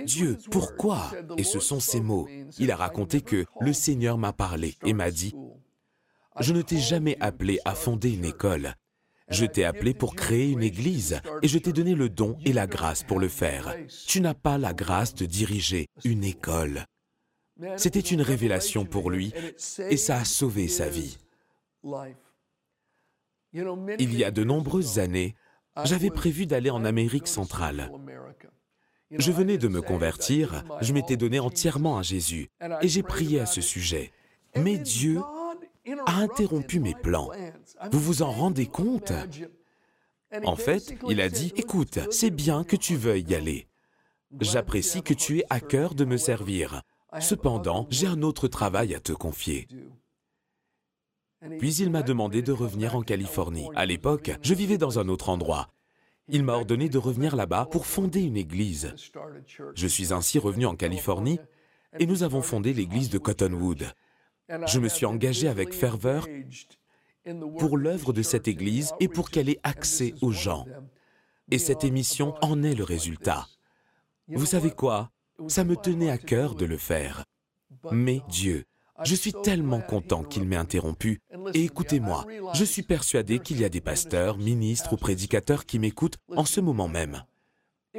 Dieu, 0.06 0.38
pourquoi? 0.52 1.12
Et 1.38 1.44
ce 1.44 1.60
sont 1.60 1.80
ces 1.80 2.02
mots. 2.02 2.28
Il 2.60 2.72
a 2.72 2.76
raconté 2.76 3.22
que 3.22 3.46
le 3.62 3.74
Seigneur 3.74 4.18
m'a 4.18 4.34
parlé 4.34 4.76
et 4.86 4.94
m'a 4.94 5.12
dit, 5.12 5.34
je 6.40 6.54
ne 6.54 6.62
t'ai 6.62 6.78
jamais 6.78 7.18
appelé 7.20 7.60
à 7.66 7.76
fonder 7.76 8.12
une 8.12 8.26
école. 8.26 8.76
Je 9.32 9.46
t'ai 9.46 9.64
appelé 9.64 9.94
pour 9.94 10.16
créer 10.16 10.50
une 10.50 10.64
église 10.64 11.22
et 11.42 11.48
je 11.48 11.58
t'ai 11.58 11.74
donné 11.74 11.96
le 11.96 12.10
don 12.10 12.38
et 12.46 12.54
la 12.54 12.68
grâce 12.68 13.04
pour 13.04 13.20
le 13.20 13.28
faire. 13.28 13.76
Tu 14.08 14.22
n'as 14.22 14.34
pas 14.34 14.58
la 14.58 14.74
grâce 14.74 15.16
de 15.16 15.26
diriger 15.26 15.88
une 16.04 16.24
école. 16.24 16.86
C'était 17.78 18.00
une 18.00 18.22
révélation 18.22 18.86
pour 18.86 19.10
lui 19.10 19.34
et 19.90 19.98
ça 19.98 20.18
a 20.18 20.26
sauvé 20.26 20.68
sa 20.68 20.90
vie. 20.90 21.18
Il 23.54 24.16
y 24.16 24.24
a 24.24 24.32
de 24.32 24.44
nombreuses 24.44 25.00
années, 25.00 25.36
j'avais 25.84 26.10
prévu 26.10 26.46
d'aller 26.46 26.70
en 26.70 26.86
Amérique 26.86 27.28
centrale. 27.28 27.92
Je 29.12 29.32
venais 29.32 29.58
de 29.58 29.68
me 29.68 29.82
convertir, 29.82 30.64
je 30.82 30.94
m'étais 30.94 31.18
donné 31.18 31.40
entièrement 31.40 31.98
à 31.98 32.02
Jésus 32.02 32.50
et 32.82 32.88
j'ai 32.88 33.04
prié 33.04 33.40
à 33.40 33.46
ce 33.46 33.62
sujet. 33.62 34.12
Mais 34.56 34.78
Dieu 34.78 35.22
a 36.06 36.16
interrompu 36.18 36.80
mes 36.80 36.96
plans. 36.96 37.30
Vous 37.92 38.00
vous 38.00 38.22
en 38.22 38.32
rendez 38.32 38.68
compte? 38.68 39.14
En 40.46 40.56
fait, 40.56 40.96
il 41.08 41.20
a 41.22 41.30
dit, 41.30 41.52
écoute, 41.56 42.00
c'est 42.10 42.30
bien 42.30 42.64
que 42.64 42.76
tu 42.76 42.96
veuilles 42.96 43.26
y 43.28 43.36
aller. 43.36 43.68
J'apprécie 44.40 45.02
que 45.02 45.14
tu 45.14 45.40
aies 45.40 45.46
à 45.50 45.60
cœur 45.60 45.94
de 45.94 46.06
me 46.06 46.18
servir. 46.18 46.84
Cependant, 47.20 47.88
j'ai 47.90 48.08
un 48.08 48.22
autre 48.22 48.48
travail 48.48 48.96
à 48.96 49.00
te 49.00 49.12
confier. 49.12 49.68
Puis 51.60 51.76
il 51.76 51.90
m'a 51.90 52.04
demandé 52.04 52.42
de 52.42 52.52
revenir 52.52 52.96
en 52.96 53.02
Californie. 53.02 53.68
À 53.76 53.86
l'époque, 53.86 54.32
je 54.42 54.54
vivais 54.54 54.78
dans 54.78 55.00
un 55.00 55.10
autre 55.10 55.30
endroit. 55.30 55.70
Il 56.28 56.44
m'a 56.44 56.54
ordonné 56.54 56.88
de 56.88 56.98
revenir 56.98 57.36
là-bas 57.36 57.66
pour 57.66 57.86
fonder 57.86 58.22
une 58.22 58.38
église. 58.38 58.94
Je 59.76 59.88
suis 59.88 60.14
ainsi 60.14 60.40
revenu 60.40 60.66
en 60.66 60.76
Californie 60.76 61.40
et 62.00 62.06
nous 62.06 62.24
avons 62.24 62.42
fondé 62.42 62.74
l'église 62.74 63.10
de 63.10 63.18
Cottonwood. 63.18 63.92
Je 64.68 64.80
me 64.80 64.90
suis 64.90 65.06
engagé 65.06 65.48
avec 65.48 65.74
ferveur 65.74 66.28
pour 67.60 67.78
l'œuvre 67.78 68.14
de 68.14 68.22
cette 68.22 68.48
Église 68.48 68.94
et 69.00 69.08
pour 69.08 69.30
qu'elle 69.30 69.50
ait 69.50 69.60
accès 69.64 70.14
aux 70.22 70.32
gens. 70.32 70.66
Et 71.50 71.58
cette 71.58 71.84
émission 71.84 72.36
en 72.42 72.64
est 72.64 72.76
le 72.76 72.84
résultat. 72.84 73.48
Vous 74.28 74.46
savez 74.46 74.72
quoi? 74.72 75.12
Ça 75.48 75.64
me 75.64 75.76
tenait 75.76 76.10
à 76.10 76.18
cœur 76.18 76.56
de 76.56 76.66
le 76.66 76.78
faire. 76.78 77.26
Mais 77.92 78.22
Dieu, 78.30 78.66
je 79.04 79.16
suis 79.16 79.34
tellement 79.34 79.82
content 79.82 80.24
qu'il 80.24 80.46
m'ait 80.46 80.56
interrompu. 80.56 81.22
Et 81.54 81.64
écoutez-moi, 81.64 82.26
je 82.54 82.64
suis 82.64 82.84
persuadé 82.84 83.40
qu'il 83.40 83.60
y 83.60 83.66
a 83.66 83.70
des 83.70 83.82
pasteurs, 83.82 84.38
ministres 84.38 84.94
ou 84.94 84.98
prédicateurs 84.98 85.66
qui 85.66 85.80
m'écoutent 85.80 86.18
en 86.36 86.46
ce 86.46 86.62
moment 86.62 86.88
même. 86.88 87.24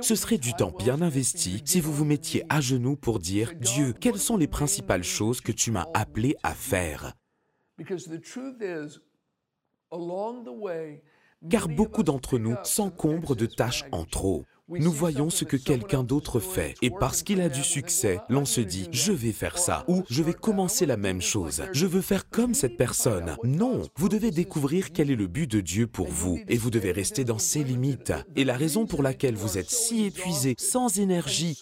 Ce 0.01 0.15
serait 0.15 0.39
du 0.39 0.55
temps 0.55 0.71
bien 0.71 1.03
investi 1.03 1.63
si 1.67 1.81
vous 1.81 1.93
vous 1.93 2.07
mettiez 2.07 2.45
à 2.49 2.63
genoux 2.63 2.97
pour 2.97 3.19
dire, 3.19 3.53
Dieu, 3.61 3.93
quelles 3.93 4.19
sont 4.19 4.39
les 4.39 4.47
principales 4.47 5.05
choses 5.05 5.43
que 5.43 5.53
tu 5.53 5.71
m'as 5.71 5.87
appelé 5.93 6.35
à 6.43 6.55
faire? 6.55 7.13
Car 11.51 11.69
beaucoup 11.69 12.03
d'entre 12.03 12.39
nous 12.39 12.57
s'encombrent 12.63 13.37
de 13.37 13.47
tâches 13.47 13.85
en 13.93 14.05
trop. 14.05 14.47
Nous 14.79 14.93
voyons 14.93 15.31
ce 15.31 15.45
que 15.45 15.57
quelqu'un 15.57 16.05
d'autre 16.05 16.41
fait 16.41 16.75
et 16.83 16.91
parce 16.91 17.23
qu'il 17.23 17.41
a 17.41 17.49
du 17.49 17.63
succès, 17.63 18.21
l'on 18.29 18.45
se 18.45 18.61
dit⁇ 18.61 18.85
je 18.93 19.13
vais 19.13 19.33
faire 19.33 19.59
ça⁇ 19.59 19.85
ou⁇ 19.93 20.01
je 20.09 20.23
vais 20.23 20.35
commencer 20.35 20.87
la 20.87 20.97
même 20.97 21.21
chose⁇ 21.21 21.61
je 21.73 21.87
veux 21.87 22.01
faire 22.01 22.29
comme 22.29 22.55
cette 22.55 22.77
personne. 22.77 23.37
Non, 23.45 23.83
vous 23.97 24.09
devez 24.09 24.31
découvrir 24.31 24.93
quel 24.93 25.11
est 25.11 25.17
le 25.17 25.27
but 25.27 25.51
de 25.51 25.61
Dieu 25.61 25.87
pour 25.87 26.09
vous 26.09 26.41
et 26.49 26.57
vous 26.57 26.71
devez 26.71 26.93
rester 26.93 27.25
dans 27.25 27.39
ses 27.39 27.65
limites. 27.65 28.13
Et 28.37 28.45
la 28.45 28.57
raison 28.57 28.87
pour 28.87 29.03
laquelle 29.03 29.35
vous 29.35 29.59
êtes 29.59 29.71
si 29.71 30.05
épuisé, 30.05 30.55
sans 30.59 30.99
énergie, 30.99 31.59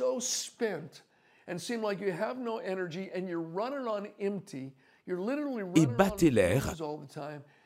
et 5.76 5.86
battez 5.86 6.30
l'air 6.30 6.74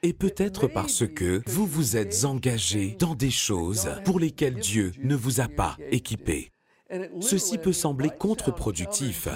et 0.03 0.13
peut-être 0.13 0.67
parce 0.67 1.07
que 1.07 1.43
vous 1.47 1.67
vous 1.67 1.97
êtes 1.97 2.25
engagé 2.25 2.97
dans 2.99 3.15
des 3.15 3.31
choses 3.31 3.89
pour 4.05 4.21
lesquelles 4.21 4.57
Dieu 4.57 4.93
ne 5.03 5.15
vous 5.15 5.41
a 5.41 5.49
pas 5.49 5.77
équipé. 5.91 6.51
Ceci 7.21 7.59
peut 7.59 7.73
sembler 7.73 8.11
contre-productif. 8.11 9.29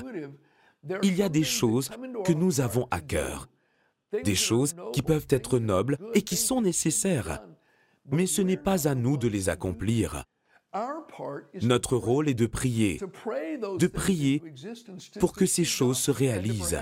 Il 1.02 1.16
y 1.16 1.22
a 1.22 1.28
des 1.28 1.44
choses 1.44 1.90
que 2.24 2.32
nous 2.32 2.60
avons 2.60 2.86
à 2.90 3.00
cœur, 3.00 3.48
des 4.24 4.34
choses 4.34 4.74
qui 4.92 5.02
peuvent 5.02 5.26
être 5.30 5.58
nobles 5.58 5.98
et 6.14 6.22
qui 6.22 6.36
sont 6.36 6.60
nécessaires, 6.60 7.42
mais 8.10 8.26
ce 8.26 8.42
n'est 8.42 8.56
pas 8.56 8.88
à 8.88 8.94
nous 8.94 9.16
de 9.16 9.28
les 9.28 9.48
accomplir. 9.48 10.24
Notre 11.62 11.96
rôle 11.96 12.28
est 12.28 12.34
de 12.34 12.46
prier, 12.46 13.00
de 13.78 13.86
prier 13.86 14.42
pour 15.18 15.32
que 15.32 15.46
ces 15.46 15.64
choses 15.64 15.98
se 15.98 16.10
réalisent. 16.10 16.78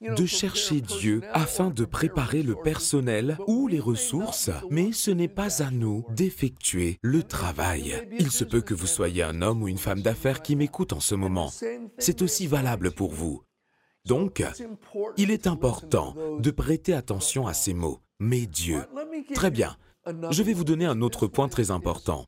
De 0.00 0.26
chercher 0.26 0.80
Dieu 0.80 1.22
afin 1.32 1.70
de 1.70 1.84
préparer 1.84 2.42
le 2.42 2.54
personnel 2.54 3.38
ou 3.46 3.66
les 3.66 3.80
ressources, 3.80 4.50
mais 4.70 4.92
ce 4.92 5.10
n'est 5.10 5.28
pas 5.28 5.62
à 5.62 5.70
nous 5.70 6.04
d'effectuer 6.10 6.98
le 7.02 7.22
travail. 7.22 8.06
Il 8.18 8.30
se 8.30 8.44
peut 8.44 8.60
que 8.60 8.74
vous 8.74 8.86
soyez 8.86 9.22
un 9.22 9.42
homme 9.42 9.62
ou 9.62 9.68
une 9.68 9.78
femme 9.78 10.02
d'affaires 10.02 10.42
qui 10.42 10.56
m'écoute 10.56 10.92
en 10.92 11.00
ce 11.00 11.14
moment. 11.14 11.50
C'est 11.98 12.22
aussi 12.22 12.46
valable 12.46 12.90
pour 12.90 13.12
vous. 13.12 13.42
Donc, 14.04 14.44
il 15.16 15.30
est 15.30 15.46
important 15.46 16.14
de 16.38 16.50
prêter 16.50 16.94
attention 16.94 17.46
à 17.46 17.54
ces 17.54 17.74
mots. 17.74 18.00
Mais 18.20 18.46
Dieu. 18.46 18.82
Très 19.34 19.50
bien. 19.50 19.76
Je 20.30 20.42
vais 20.42 20.52
vous 20.52 20.64
donner 20.64 20.86
un 20.86 21.02
autre 21.02 21.26
point 21.26 21.48
très 21.48 21.70
important. 21.70 22.26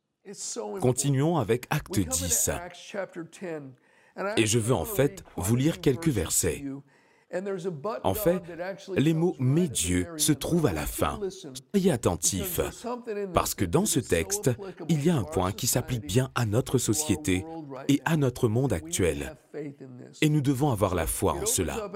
Continuons 0.81 1.37
avec 1.39 1.67
Acte 1.71 2.01
10. 2.01 2.51
Et 4.37 4.47
je 4.47 4.59
veux 4.59 4.75
en 4.75 4.85
fait 4.85 5.23
vous 5.37 5.55
lire 5.55 5.81
quelques 5.81 6.09
versets. 6.09 6.65
En 8.05 8.15
fait, 8.15 8.43
les 8.97 9.13
mots 9.13 9.37
«mais 9.39 9.69
Dieu» 9.69 10.07
se 10.17 10.33
trouvent 10.33 10.67
à 10.67 10.73
la 10.73 10.87
fin. 10.87 11.21
Soyez 11.75 11.93
attentifs, 11.93 12.61
parce 13.35 13.55
que 13.55 13.65
dans 13.65 13.85
ce 13.85 14.01
texte, 14.01 14.51
il 14.89 15.05
y 15.05 15.11
a 15.11 15.17
un 15.17 15.25
point 15.25 15.53
qui 15.53 15.67
s'applique 15.67 16.07
bien 16.07 16.31
à 16.35 16.47
notre 16.47 16.79
société 16.79 17.45
et 17.89 18.01
à 18.05 18.17
notre 18.17 18.49
monde 18.49 18.73
actuel. 18.73 19.37
Et 20.21 20.29
nous 20.29 20.41
devons 20.41 20.71
avoir 20.71 20.95
la 20.95 21.07
foi 21.07 21.35
en 21.35 21.47
cela. 21.47 21.91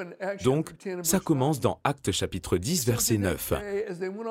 Donc, 0.45 0.73
ça 1.03 1.21
commence 1.21 1.61
dans 1.61 1.81
Actes 1.85 2.13
chapitre 2.13 2.57
10, 2.57 2.87
verset 2.87 3.19
9. 3.19 3.53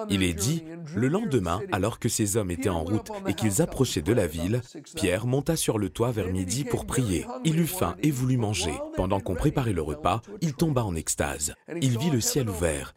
Il 0.09 0.23
est 0.23 0.33
dit, 0.33 0.63
le 0.95 1.07
lendemain, 1.07 1.61
alors 1.71 1.99
que 1.99 2.09
ces 2.09 2.37
hommes 2.37 2.51
étaient 2.51 2.69
en 2.69 2.83
route 2.83 3.11
et 3.27 3.33
qu'ils 3.33 3.61
approchaient 3.61 4.01
de 4.01 4.13
la 4.13 4.27
ville, 4.27 4.61
Pierre 4.95 5.25
monta 5.25 5.55
sur 5.55 5.77
le 5.77 5.89
toit 5.89 6.11
vers 6.11 6.27
midi 6.27 6.63
pour 6.63 6.85
prier. 6.85 7.25
Il 7.43 7.59
eut 7.59 7.67
faim 7.67 7.95
et 8.01 8.11
voulut 8.11 8.37
manger. 8.37 8.73
Pendant 8.95 9.19
qu'on 9.19 9.35
préparait 9.35 9.73
le 9.73 9.81
repas, 9.81 10.21
il 10.41 10.53
tomba 10.53 10.83
en 10.83 10.95
extase. 10.95 11.53
Il 11.81 11.97
vit 11.97 12.09
le 12.09 12.21
ciel 12.21 12.49
ouvert 12.49 12.93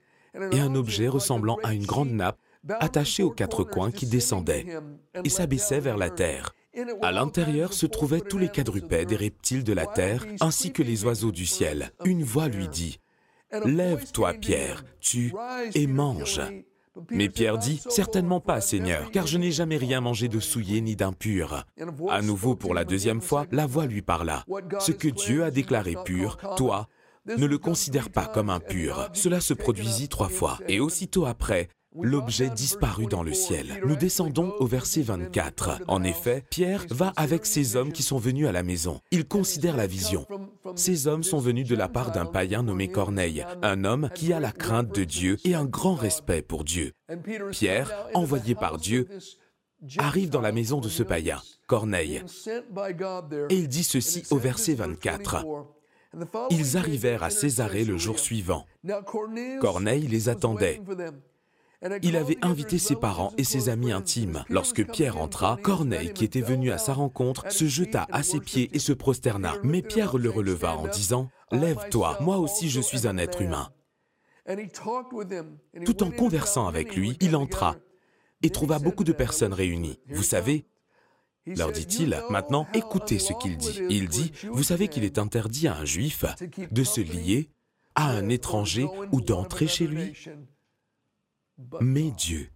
et 0.53 0.61
un 0.61 0.75
objet 0.75 1.09
ressemblant 1.09 1.59
à 1.63 1.75
une 1.75 1.87
grande 1.87 2.11
nappe 2.11 2.39
attaché 2.69 3.23
aux 3.23 3.31
quatre 3.31 3.65
coins 3.65 3.91
qui 3.91 4.07
descendait 4.07 4.67
et 5.23 5.29
s'abaissait 5.29 5.81
vers 5.81 5.97
la 5.97 6.11
terre. 6.11 6.55
À 7.03 7.13
l'intérieur 7.13 7.73
se 7.73 7.87
trouvaient 7.87 8.21
tous 8.21 8.39
les 8.39 8.49
quadrupèdes 8.49 9.13
et 9.13 9.17
reptiles 9.17 9.65
de 9.65 9.73
la 9.73 9.87
terre, 9.87 10.25
ainsi 10.41 10.73
que 10.73 10.83
les 10.83 11.05
oiseaux 11.05 11.33
du 11.33 11.47
ciel. 11.47 11.91
Une 12.05 12.23
voix 12.23 12.49
lui 12.49 12.69
dit, 12.69 12.99
Lève-toi, 13.65 14.35
Pierre, 14.35 14.85
tue 15.01 15.33
et 15.75 15.87
mange. 15.87 16.41
Mais 17.11 17.29
Pierre 17.29 17.59
dit, 17.59 17.83
Certainement 17.89 18.41
pas, 18.41 18.61
Seigneur, 18.61 19.11
car 19.11 19.27
je 19.27 19.39
n'ai 19.39 19.53
jamais 19.53 19.77
rien 19.77 20.01
mangé 20.01 20.29
de 20.29 20.41
souillé 20.41 20.81
ni 20.81 20.97
d'impur. 20.97 21.65
À 22.09 22.23
nouveau, 22.23 22.55
pour 22.55 22.75
la 22.75 22.85
deuxième 22.85 23.21
fois, 23.21 23.47
la 23.51 23.67
voix 23.67 23.87
lui 23.87 24.03
parla. 24.03 24.45
Ce 24.81 24.93
que 24.93 25.09
Dieu 25.09 25.45
a 25.45 25.51
déclaré 25.51 25.97
pur, 26.05 26.39
toi, 26.57 26.89
ne 27.27 27.47
le 27.47 27.59
considère 27.59 28.11
pas 28.11 28.27
comme 28.27 28.51
impur. 28.51 29.09
Cela 29.13 29.41
se 29.41 29.55
produisit 29.55 30.09
trois 30.09 30.29
fois. 30.29 30.59
Et 30.69 30.81
aussitôt 30.81 31.27
après, 31.27 31.69
l'objet 32.03 32.51
disparut 32.51 33.07
dans 33.07 33.23
le 33.23 33.33
ciel. 33.33 33.81
Nous 33.87 33.97
descendons 33.97 34.55
au 34.59 34.67
verset 34.67 35.03
24. 35.03 35.83
En 35.89 36.03
effet, 36.03 36.45
Pierre 36.51 36.85
va 36.91 37.13
avec 37.17 37.47
ces 37.47 37.77
hommes 37.77 37.93
qui 37.93 38.03
sont 38.03 38.19
venus 38.19 38.47
à 38.47 38.53
la 38.53 38.63
maison. 38.63 39.01
Il 39.11 39.27
considère 39.27 39.77
la 39.77 39.87
vision. 39.87 40.27
Ces 40.75 41.07
hommes 41.07 41.23
sont 41.23 41.39
venus 41.39 41.69
de 41.69 41.77
la 41.77 41.89
part 41.89 42.13
d'un 42.13 42.27
païen 42.27 42.63
nommé 42.63 42.89
Corneille, 42.89 43.45
un 43.63 43.85
homme 43.85 44.11
qui 44.15 44.33
a 44.33 44.41
la 44.41 44.53
crainte 44.53 44.95
de 44.95 45.05
Dieu 45.05 45.37
et 45.45 45.55
un 45.55 45.65
grand 45.65 45.95
respect 45.95 46.43
pour 46.43 46.65
Dieu. 46.65 46.93
Pierre, 47.51 48.09
envoyé 48.15 48.55
par 48.55 48.79
Dieu, 48.79 49.09
arrive 49.99 50.31
dans 50.31 50.41
la 50.41 50.53
maison 50.53 50.81
de 50.81 50.89
ce 50.89 51.03
païen, 51.03 51.41
Corneille, 51.67 52.23
et 53.51 53.57
il 53.57 53.69
dit 53.69 53.85
ceci 53.85 54.23
au 54.31 54.39
verset 54.39 54.75
24. 54.75 55.45
Ils 56.51 56.77
arrivèrent 56.77 57.23
à 57.23 57.31
Césarée 57.31 57.85
le 57.85 57.99
jour 57.99 58.19
suivant. 58.19 58.67
Corneille 59.61 60.07
les 60.07 60.29
attendait. 60.29 60.81
Il 62.03 62.17
avait 62.17 62.39
invité 62.43 62.79
ses 62.79 62.97
parents 62.97 63.33
et 63.37 63.45
ses 63.45 63.69
amis 63.69 63.93
intimes. 63.93 64.45
Lorsque 64.49 64.87
Pierre 64.87 65.19
entra, 65.19 65.59
Corneille, 65.63 66.13
qui 66.13 66.25
était 66.25 66.41
venu 66.41 66.71
à 66.73 66.79
sa 66.79 66.95
rencontre, 66.95 67.51
se 67.53 67.67
jeta 67.67 68.07
à 68.11 68.23
ses 68.23 68.41
pieds 68.41 68.71
et 68.73 68.79
se 68.79 68.93
prosterna. 68.93 69.55
Mais 69.63 69.83
Pierre 69.83 70.17
le 70.17 70.31
releva 70.31 70.77
en 70.77 70.89
disant, 70.89 71.29
Lève-toi, 71.53 72.19
moi 72.21 72.39
aussi 72.39 72.71
je 72.71 72.81
suis 72.81 73.07
un 73.07 73.19
être 73.19 73.43
humain. 73.43 73.71
Tout 75.85 76.03
en 76.03 76.11
conversant 76.11 76.67
avec 76.67 76.97
lui, 76.97 77.17
il 77.21 77.37
entra 77.37 77.77
et 78.43 78.51
trouva 78.51 78.79
beaucoup 78.79 79.05
de 79.05 79.13
personnes 79.13 79.55
réunies. 79.55 79.99
Vous 80.09 80.23
savez, 80.23 80.67
leur 81.47 81.73
dit-il, 81.73 82.23
maintenant 82.31 82.67
écoutez 82.75 83.19
ce 83.19 83.33
qu'il 83.35 83.57
dit. 83.57 83.81
Il 83.91 84.09
dit, 84.09 84.33
vous 84.51 84.63
savez 84.63 84.89
qu'il 84.89 85.05
est 85.05 85.19
interdit 85.19 85.69
à 85.69 85.77
un 85.77 85.85
juif 85.85 86.25
de 86.71 86.85
se 86.85 87.01
lier 87.01 87.51
à 87.95 88.11
un 88.11 88.29
étranger 88.29 88.87
ou 89.13 89.21
d'entrer 89.21 89.67
chez 89.67 89.87
lui? 89.87 90.13
Mais 91.81 92.11
Dieu. 92.11 92.51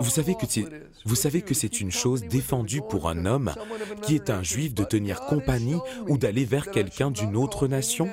Vous 0.00 0.10
savez, 0.10 0.36
que 0.36 0.46
vous 1.04 1.16
savez 1.16 1.42
que 1.42 1.54
c'est 1.54 1.80
une 1.80 1.90
chose 1.90 2.22
défendue 2.22 2.82
pour 2.88 3.08
un 3.08 3.26
homme 3.26 3.52
qui 4.02 4.14
est 4.14 4.30
un 4.30 4.42
juif 4.42 4.74
de 4.74 4.84
tenir 4.84 5.22
compagnie 5.22 5.78
ou 6.08 6.18
d'aller 6.18 6.44
vers 6.44 6.70
quelqu'un 6.70 7.10
d'une 7.10 7.36
autre 7.36 7.66
nation. 7.66 8.08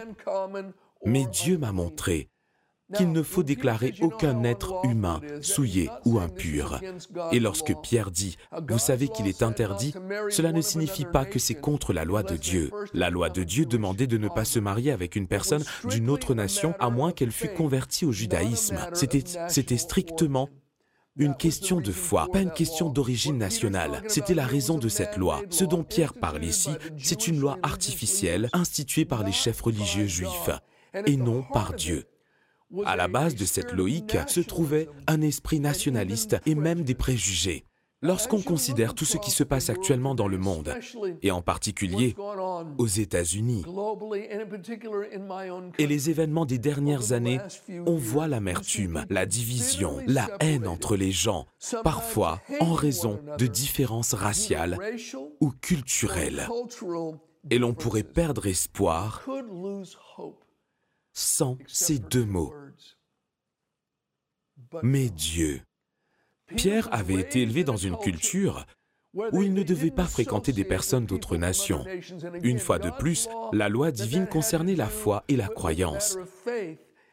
Mais 1.05 1.25
Dieu 1.25 1.57
m'a 1.57 1.71
montré 1.71 2.30
qu'il 2.95 3.11
ne 3.11 3.23
faut 3.23 3.43
déclarer 3.43 3.93
aucun 4.01 4.43
être 4.43 4.75
humain 4.83 5.21
souillé 5.41 5.89
ou 6.05 6.19
impur. 6.19 6.79
Et 7.31 7.39
lorsque 7.39 7.73
Pierre 7.81 8.11
dit⁇ 8.11 8.37
Vous 8.69 8.79
savez 8.79 9.07
qu'il 9.07 9.27
est 9.27 9.43
interdit⁇ 9.43 9.91
cela 10.29 10.51
ne 10.51 10.61
signifie 10.61 11.05
pas 11.05 11.25
que 11.25 11.39
c'est 11.39 11.55
contre 11.55 11.93
la 11.93 12.05
loi 12.05 12.23
de 12.23 12.35
Dieu. 12.35 12.71
La 12.93 13.09
loi 13.09 13.29
de 13.29 13.43
Dieu 13.43 13.65
demandait 13.65 14.07
de 14.07 14.17
ne 14.17 14.27
pas 14.27 14.45
se 14.45 14.59
marier 14.59 14.91
avec 14.91 15.15
une 15.15 15.27
personne 15.27 15.63
d'une 15.89 16.09
autre 16.09 16.33
nation 16.33 16.73
à 16.79 16.89
moins 16.89 17.11
qu'elle 17.11 17.31
fût 17.31 17.53
convertie 17.53 18.05
au 18.05 18.11
judaïsme. 18.11 18.79
C'était 18.93 19.77
strictement 19.77 20.49
une 21.17 21.35
question 21.35 21.81
de 21.81 21.91
foi, 21.91 22.27
pas 22.31 22.41
une 22.41 22.51
question 22.51 22.89
d'origine 22.89 23.37
nationale. 23.37 24.01
C'était 24.07 24.33
la 24.33 24.45
raison 24.45 24.77
de 24.77 24.87
cette 24.89 25.17
loi. 25.17 25.41
Ce 25.49 25.65
dont 25.65 25.83
Pierre 25.83 26.13
parle 26.13 26.43
ici, 26.43 26.71
c'est 26.97 27.27
une 27.27 27.39
loi 27.39 27.57
artificielle 27.63 28.49
instituée 28.53 29.05
par 29.05 29.23
les 29.23 29.33
chefs 29.33 29.61
religieux 29.61 30.07
juifs 30.07 30.49
et 31.05 31.17
non 31.17 31.43
par 31.53 31.73
Dieu. 31.73 32.05
À 32.85 32.95
la 32.95 33.07
base 33.07 33.35
de 33.35 33.45
cette 33.45 33.73
loïque 33.73 34.17
se 34.27 34.39
trouvait 34.39 34.87
un 35.07 35.21
esprit 35.21 35.59
nationaliste 35.59 36.37
et 36.45 36.55
même 36.55 36.83
des 36.83 36.95
préjugés. 36.95 37.65
Lorsqu'on 38.03 38.41
considère 38.41 38.95
tout 38.95 39.05
ce 39.05 39.17
qui 39.17 39.29
se 39.29 39.43
passe 39.43 39.69
actuellement 39.69 40.15
dans 40.15 40.27
le 40.27 40.39
monde, 40.39 40.75
et 41.21 41.29
en 41.29 41.43
particulier 41.43 42.15
aux 42.79 42.87
États-Unis, 42.87 43.63
et 45.77 45.85
les 45.85 46.09
événements 46.09 46.45
des 46.45 46.57
dernières 46.57 47.11
années, 47.11 47.39
on 47.85 47.97
voit 47.97 48.27
l'amertume, 48.27 49.05
la 49.11 49.27
division, 49.27 49.99
la 50.07 50.29
haine 50.39 50.67
entre 50.67 50.95
les 50.95 51.11
gens, 51.11 51.45
parfois 51.83 52.41
en 52.59 52.73
raison 52.73 53.19
de 53.37 53.45
différences 53.45 54.15
raciales 54.15 54.79
ou 55.39 55.51
culturelles. 55.51 56.47
Et 57.51 57.59
l'on 57.59 57.75
pourrait 57.75 58.03
perdre 58.03 58.47
espoir 58.47 59.23
sans 61.13 61.57
ces 61.67 61.99
deux 61.99 62.25
mots. 62.25 62.53
Mais 64.83 65.09
Dieu. 65.09 65.61
Pierre 66.55 66.89
avait 66.91 67.19
été 67.19 67.41
élevé 67.41 67.63
dans 67.63 67.77
une 67.77 67.97
culture 67.97 68.65
où 69.13 69.41
il 69.41 69.53
ne 69.53 69.63
devait 69.63 69.91
pas 69.91 70.05
fréquenter 70.05 70.53
des 70.53 70.63
personnes 70.63 71.05
d'autres 71.05 71.37
nations. 71.37 71.85
Une 72.43 72.59
fois 72.59 72.79
de 72.79 72.89
plus, 72.89 73.27
la 73.51 73.69
loi 73.69 73.91
divine 73.91 74.27
concernait 74.27 74.75
la 74.75 74.87
foi 74.87 75.23
et 75.27 75.35
la 75.35 75.47
croyance. 75.47 76.17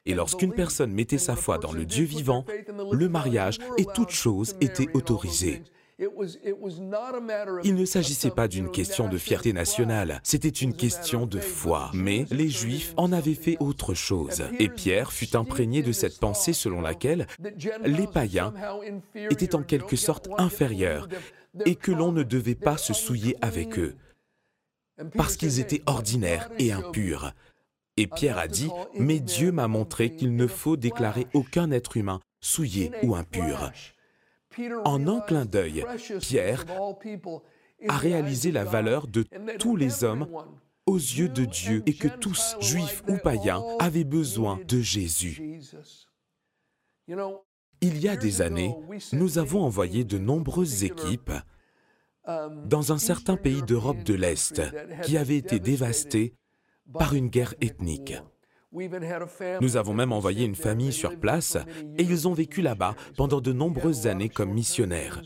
Et 0.07 0.15
lorsqu'une 0.15 0.55
personne 0.55 0.93
mettait 0.93 1.19
sa 1.19 1.37
foi 1.37 1.59
dans 1.59 1.73
le 1.73 1.85
Dieu 1.85 2.05
vivant, 2.05 2.45
le 2.93 3.09
mariage 3.09 3.59
et 3.77 3.85
toute 3.85 4.11
chose 4.11 4.57
étaient 4.61 4.89
autorisées. 4.95 5.63
Il 6.01 7.75
ne 7.75 7.85
s'agissait 7.85 8.31
pas 8.31 8.47
d'une 8.47 8.71
question 8.71 9.09
de 9.09 9.19
fierté 9.19 9.53
nationale, 9.53 10.21
c'était 10.23 10.49
une 10.49 10.75
question 10.75 11.27
de 11.27 11.41
foi. 11.41 11.91
Mais 11.93 12.25
les 12.31 12.49
Juifs 12.49 12.95
en 12.97 13.11
avaient 13.11 13.35
fait 13.35 13.57
autre 13.59 13.95
chose. 13.95 14.45
Et 14.61 14.69
Pierre 14.69 15.13
fut 15.13 15.35
imprégné 15.35 15.83
de 15.83 15.91
cette 15.91 16.21
pensée 16.21 16.53
selon 16.53 16.81
laquelle 16.81 17.27
les 17.85 18.07
païens 18.07 18.55
étaient 19.15 19.57
en 19.57 19.63
quelque 19.63 19.97
sorte 19.97 20.29
inférieurs 20.39 21.09
et 21.65 21.75
que 21.75 21.91
l'on 21.91 22.13
ne 22.13 22.23
devait 22.23 22.55
pas 22.55 22.77
se 22.77 22.93
souiller 22.93 23.37
avec 23.41 23.79
eux, 23.79 23.97
parce 25.17 25.37
qu'ils 25.37 25.59
étaient 25.59 25.83
ordinaires 25.87 26.49
et 26.61 26.71
impurs. 26.71 27.33
Et 27.97 28.07
Pierre 28.07 28.39
a 28.39 28.47
dit, 28.47 28.71
Mais 28.95 29.19
Dieu 29.19 29.51
m'a 29.51 29.67
montré 29.67 30.15
qu'il 30.15 30.37
ne 30.37 30.47
faut 30.47 30.77
déclarer 30.77 31.27
aucun 31.35 31.73
être 31.73 31.97
humain 31.97 32.21
souillé 32.41 32.93
ou 33.03 33.17
impur. 33.17 33.73
En 34.85 35.07
un 35.07 35.21
clin 35.21 35.45
d'œil, 35.45 35.85
Pierre 36.21 36.65
a 37.89 37.97
réalisé 37.97 38.53
la 38.53 38.65
valeur 38.65 39.07
de 39.07 39.25
tous 39.59 39.77
les 39.77 40.05
hommes 40.05 40.27
aux 40.87 40.97
yeux 40.97 41.29
de 41.29 41.45
Dieu 41.45 41.83
et 41.87 41.95
que 41.95 42.09
tous, 42.09 42.57
juifs 42.61 43.03
ou 43.09 43.17
païens, 43.19 43.63
avaient 43.79 44.05
besoin 44.05 44.59
de 44.67 44.81
Jésus. 44.81 45.61
Il 47.81 47.99
y 48.01 48.09
a 48.09 48.17
des 48.17 48.43
années, 48.43 48.75
nous 49.13 49.39
avons 49.39 49.63
envoyé 49.63 50.05
de 50.05 50.19
nombreuses 50.19 50.85
équipes 50.85 51.33
dans 52.65 52.93
un 52.93 52.99
certain 52.99 53.37
pays 53.37 53.63
d'Europe 53.63 54.03
de 54.03 54.15
l'Est 54.15 54.61
qui 55.03 55.17
avait 55.17 55.37
été 55.37 55.61
dévasté 55.61 56.35
par 56.93 57.15
une 57.15 57.29
guerre 57.29 57.55
ethnique. 57.61 58.15
Nous 59.61 59.77
avons 59.77 59.95
même 59.95 60.13
envoyé 60.13 60.45
une 60.45 60.55
famille 60.55 60.93
sur 60.93 61.19
place 61.19 61.57
et 61.97 62.03
ils 62.03 62.29
ont 62.29 62.35
vécu 62.35 62.63
là-bas 62.63 62.95
pendant 63.17 63.41
de 63.41 63.53
nombreuses 63.53 64.07
années 64.07 64.29
comme 64.29 64.53
missionnaires. 64.53 65.23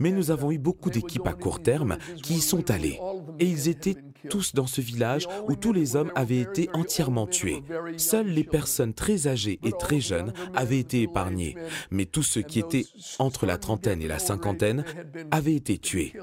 Mais 0.00 0.10
nous 0.10 0.30
avons 0.30 0.50
eu 0.50 0.58
beaucoup 0.58 0.90
d'équipes 0.90 1.26
à 1.26 1.34
court 1.34 1.62
terme 1.62 1.98
qui 2.22 2.34
y 2.36 2.40
sont 2.40 2.70
allées. 2.70 2.98
Et 3.38 3.44
ils 3.44 3.68
étaient 3.68 3.96
tous 4.28 4.54
dans 4.54 4.66
ce 4.66 4.80
village 4.80 5.28
où 5.46 5.54
tous 5.54 5.72
les 5.72 5.94
hommes 5.94 6.10
avaient 6.14 6.40
été 6.40 6.68
entièrement 6.72 7.26
tués. 7.26 7.62
Seules 7.98 8.28
les 8.28 8.44
personnes 8.44 8.94
très 8.94 9.28
âgées 9.28 9.60
et 9.62 9.72
très 9.72 10.00
jeunes 10.00 10.32
avaient 10.54 10.78
été 10.78 11.02
épargnées. 11.02 11.54
Mais 11.90 12.06
tous 12.06 12.22
ceux 12.22 12.42
qui 12.42 12.58
étaient 12.58 12.86
entre 13.18 13.44
la 13.44 13.58
trentaine 13.58 14.00
et 14.00 14.08
la 14.08 14.18
cinquantaine 14.18 14.84
avaient 15.30 15.54
été 15.54 15.78
tués. 15.78 16.14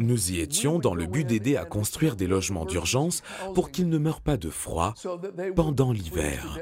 Nous 0.00 0.32
y 0.32 0.40
étions 0.40 0.78
dans 0.78 0.94
le 0.94 1.06
but 1.06 1.24
d'aider 1.24 1.56
à 1.56 1.64
construire 1.64 2.16
des 2.16 2.26
logements 2.26 2.64
d'urgence 2.64 3.22
pour 3.54 3.70
qu'ils 3.70 3.88
ne 3.88 3.98
meurent 3.98 4.20
pas 4.20 4.36
de 4.36 4.50
froid 4.50 4.94
pendant 5.54 5.92
l'hiver. 5.92 6.58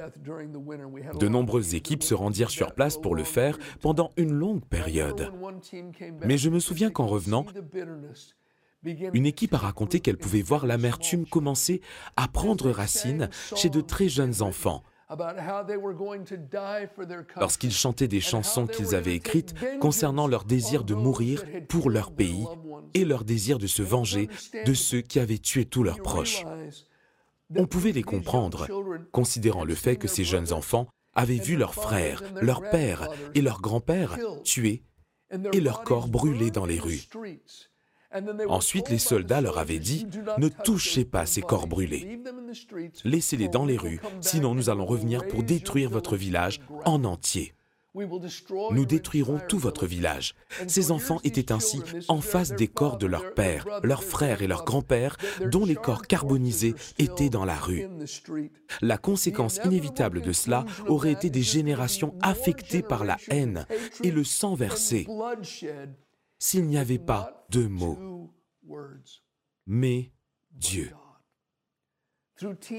De 1.18 1.28
nombreuses 1.28 1.74
équipes 1.74 2.02
se 2.02 2.14
rendirent 2.14 2.50
sur 2.50 2.74
place 2.74 2.98
pour 2.98 3.14
le 3.14 3.24
faire 3.24 3.58
pendant 3.80 4.10
une 4.16 4.32
longue 4.32 4.64
période. 4.64 5.32
Mais 6.24 6.38
je 6.38 6.50
me 6.50 6.60
souviens 6.60 6.90
qu'en 6.90 7.06
revenant, 7.06 7.46
une 8.84 9.26
équipe 9.26 9.54
a 9.54 9.58
raconté 9.58 10.00
qu'elle 10.00 10.18
pouvait 10.18 10.42
voir 10.42 10.66
l'amertume 10.66 11.26
commencer 11.26 11.80
à 12.16 12.28
prendre 12.28 12.70
racine 12.70 13.30
chez 13.56 13.70
de 13.70 13.80
très 13.80 14.08
jeunes 14.08 14.42
enfants 14.42 14.82
lorsqu'ils 17.36 17.72
chantaient 17.72 18.08
des 18.08 18.20
chansons 18.20 18.66
qu'ils 18.66 18.94
avaient 18.94 19.14
écrites 19.14 19.54
concernant 19.78 20.26
leur 20.26 20.44
désir 20.44 20.84
de 20.84 20.94
mourir 20.94 21.44
pour 21.68 21.90
leur 21.90 22.12
pays 22.12 22.46
et 22.94 23.04
leur 23.04 23.24
désir 23.24 23.58
de 23.58 23.66
se 23.66 23.82
venger 23.82 24.28
de 24.64 24.74
ceux 24.74 25.00
qui 25.00 25.18
avaient 25.18 25.38
tué 25.38 25.64
tous 25.64 25.82
leurs 25.82 26.00
proches. 26.00 26.44
On 27.56 27.66
pouvait 27.66 27.92
les 27.92 28.02
comprendre, 28.02 28.66
considérant 29.12 29.64
le 29.64 29.74
fait 29.74 29.96
que 29.96 30.08
ces 30.08 30.24
jeunes 30.24 30.52
enfants 30.52 30.88
avaient 31.14 31.38
vu 31.38 31.56
leurs 31.56 31.74
frères, 31.74 32.22
leurs 32.40 32.68
pères 32.70 33.08
et 33.34 33.40
leurs 33.40 33.60
grands-pères 33.60 34.18
tués 34.42 34.82
et 35.52 35.60
leurs 35.60 35.84
corps 35.84 36.08
brûlés 36.08 36.50
dans 36.50 36.66
les 36.66 36.80
rues. 36.80 37.02
Ensuite, 38.48 38.90
les 38.90 38.98
soldats 38.98 39.40
leur 39.40 39.58
avaient 39.58 39.80
dit, 39.80 40.06
ne 40.38 40.48
touchez 40.48 41.04
pas 41.04 41.26
ces 41.26 41.42
corps 41.42 41.66
brûlés. 41.66 42.20
Laissez-les 43.04 43.48
dans 43.48 43.64
les 43.64 43.76
rues, 43.76 44.00
sinon 44.20 44.54
nous 44.54 44.70
allons 44.70 44.86
revenir 44.86 45.26
pour 45.26 45.42
détruire 45.42 45.90
votre 45.90 46.16
village 46.16 46.60
en 46.84 47.04
entier. 47.04 47.54
Nous 47.94 48.86
détruirons 48.86 49.40
tout 49.48 49.58
votre 49.58 49.86
village. 49.86 50.34
Ces 50.66 50.90
enfants 50.90 51.20
étaient 51.22 51.52
ainsi 51.52 51.80
en 52.08 52.20
face 52.20 52.50
des 52.50 52.66
corps 52.68 52.98
de 52.98 53.06
leurs 53.06 53.34
pères, 53.34 53.66
leurs 53.82 54.02
frères 54.02 54.42
et 54.42 54.46
leurs 54.46 54.64
grands-pères, 54.64 55.16
dont 55.50 55.64
les 55.64 55.76
corps 55.76 56.02
carbonisés 56.02 56.74
étaient 56.98 57.28
dans 57.28 57.44
la 57.44 57.54
rue. 57.54 57.86
La 58.80 58.98
conséquence 58.98 59.60
inévitable 59.64 60.22
de 60.22 60.32
cela 60.32 60.64
aurait 60.86 61.12
été 61.12 61.30
des 61.30 61.42
générations 61.42 62.14
affectées 62.20 62.82
par 62.82 63.04
la 63.04 63.16
haine 63.28 63.66
et 64.02 64.10
le 64.10 64.24
sang 64.24 64.54
versé. 64.54 65.06
s'il 66.38 66.66
n'y 66.66 66.78
avait 66.78 66.98
pas 66.98 67.46
deux 67.50 67.68
mots, 67.68 68.30
mais 69.66 70.12
Dieu. 70.50 70.90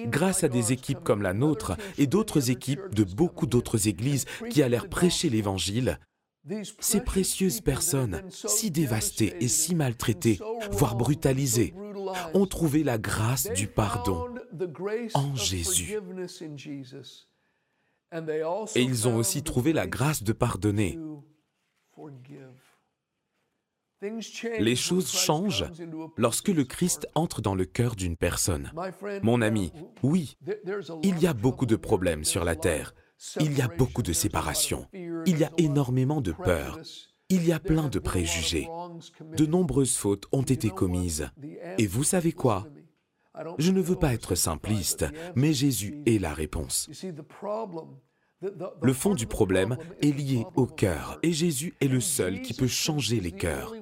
Grâce 0.06 0.44
à 0.44 0.50
des 0.50 0.74
équipes 0.74 1.04
comme 1.04 1.22
la 1.22 1.34
nôtre 1.34 1.78
et 1.98 2.08
d'autres 2.08 2.52
équipes 2.52 2.94
de 2.94 3.04
beaucoup 3.04 3.48
d'autres 3.48 3.88
églises 3.88 4.26
qui 4.50 4.62
allèrent 4.62 4.90
prêcher 4.90 5.30
l'Évangile, 5.30 6.00
ces 6.80 7.02
précieuses 7.02 7.62
personnes, 7.62 8.22
si 8.30 8.70
dévastées 8.70 9.36
et 9.40 9.48
si 9.48 9.74
maltraitées, 9.74 10.40
voire 10.72 10.96
brutalisées, 10.96 11.74
ont 12.34 12.46
trouvé 12.46 12.84
la 12.84 12.98
grâce 12.98 13.52
du 13.54 13.68
pardon 13.68 14.28
en 15.14 15.36
Jésus. 15.36 15.98
Et 18.76 18.82
ils 18.82 19.08
ont 19.08 19.16
aussi 19.16 19.42
trouvé 19.42 19.74
la 19.74 19.88
grâce 19.88 20.24
de 20.24 20.34
pardonner. 20.34 21.00
Les 24.60 24.76
choses 24.76 25.12
changent 25.12 25.66
lorsque 26.18 26.50
le 26.50 26.64
Christ 26.64 27.08
entre 27.16 27.42
dans 27.42 27.56
le 27.56 27.66
cœur 27.66 27.96
d'une 27.96 28.18
personne. 28.18 28.72
Mon 29.24 29.42
ami, 29.42 29.72
oui, 30.04 30.38
il 31.04 31.20
y 31.20 31.28
a 31.28 31.34
beaucoup 31.34 31.66
de 31.66 31.76
problèmes 31.76 32.24
sur 32.24 32.44
la 32.44 32.56
terre. 32.56 32.94
Il 33.40 33.58
y 33.58 33.62
a 33.62 33.68
beaucoup 33.68 34.04
de 34.04 34.14
séparation. 34.14 34.88
Il 34.94 35.38
y 35.40 35.44
a 35.44 35.52
énormément 35.58 36.22
de 36.22 36.32
peur. 36.32 36.80
Il 37.30 37.46
y 37.46 37.54
a 37.54 37.60
plein 37.60 37.88
de 37.88 38.00
préjugés. 38.00 38.68
De 39.36 39.46
nombreuses 39.46 39.96
fautes 39.96 40.26
ont 40.32 40.44
été 40.44 40.70
commises. 40.70 41.30
Et 41.78 41.88
vous 41.88 42.04
savez 42.04 42.34
quoi? 42.34 42.68
Je 43.58 43.72
ne 43.72 43.82
veux 43.82 43.96
pas 43.96 44.14
être 44.14 44.36
simpliste, 44.36 45.06
mais 45.36 45.54
Jésus 45.54 46.02
est 46.06 46.20
la 46.20 46.34
réponse. 46.34 46.90
Le 48.82 48.94
fond 48.94 49.14
du 49.16 49.28
problème 49.28 49.78
est 50.02 50.12
lié 50.12 50.46
au 50.56 50.66
cœur 50.66 51.20
et 51.24 51.32
Jésus 51.32 51.74
est 51.82 51.88
le 51.88 52.00
seul 52.00 52.42
qui 52.42 52.54
peut 52.54 52.68
changer 52.68 53.20
les 53.20 53.32
cœurs. 53.32 53.74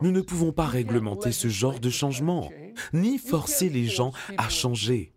Nous 0.00 0.12
ne 0.12 0.20
pouvons 0.20 0.52
pas 0.52 0.66
réglementer 0.66 1.32
ce 1.32 1.48
genre 1.48 1.80
de 1.80 1.90
changement, 1.90 2.50
ni 2.92 3.18
forcer 3.18 3.68
les 3.68 3.86
gens 3.86 4.12
à 4.38 4.48
changer. 4.48 5.12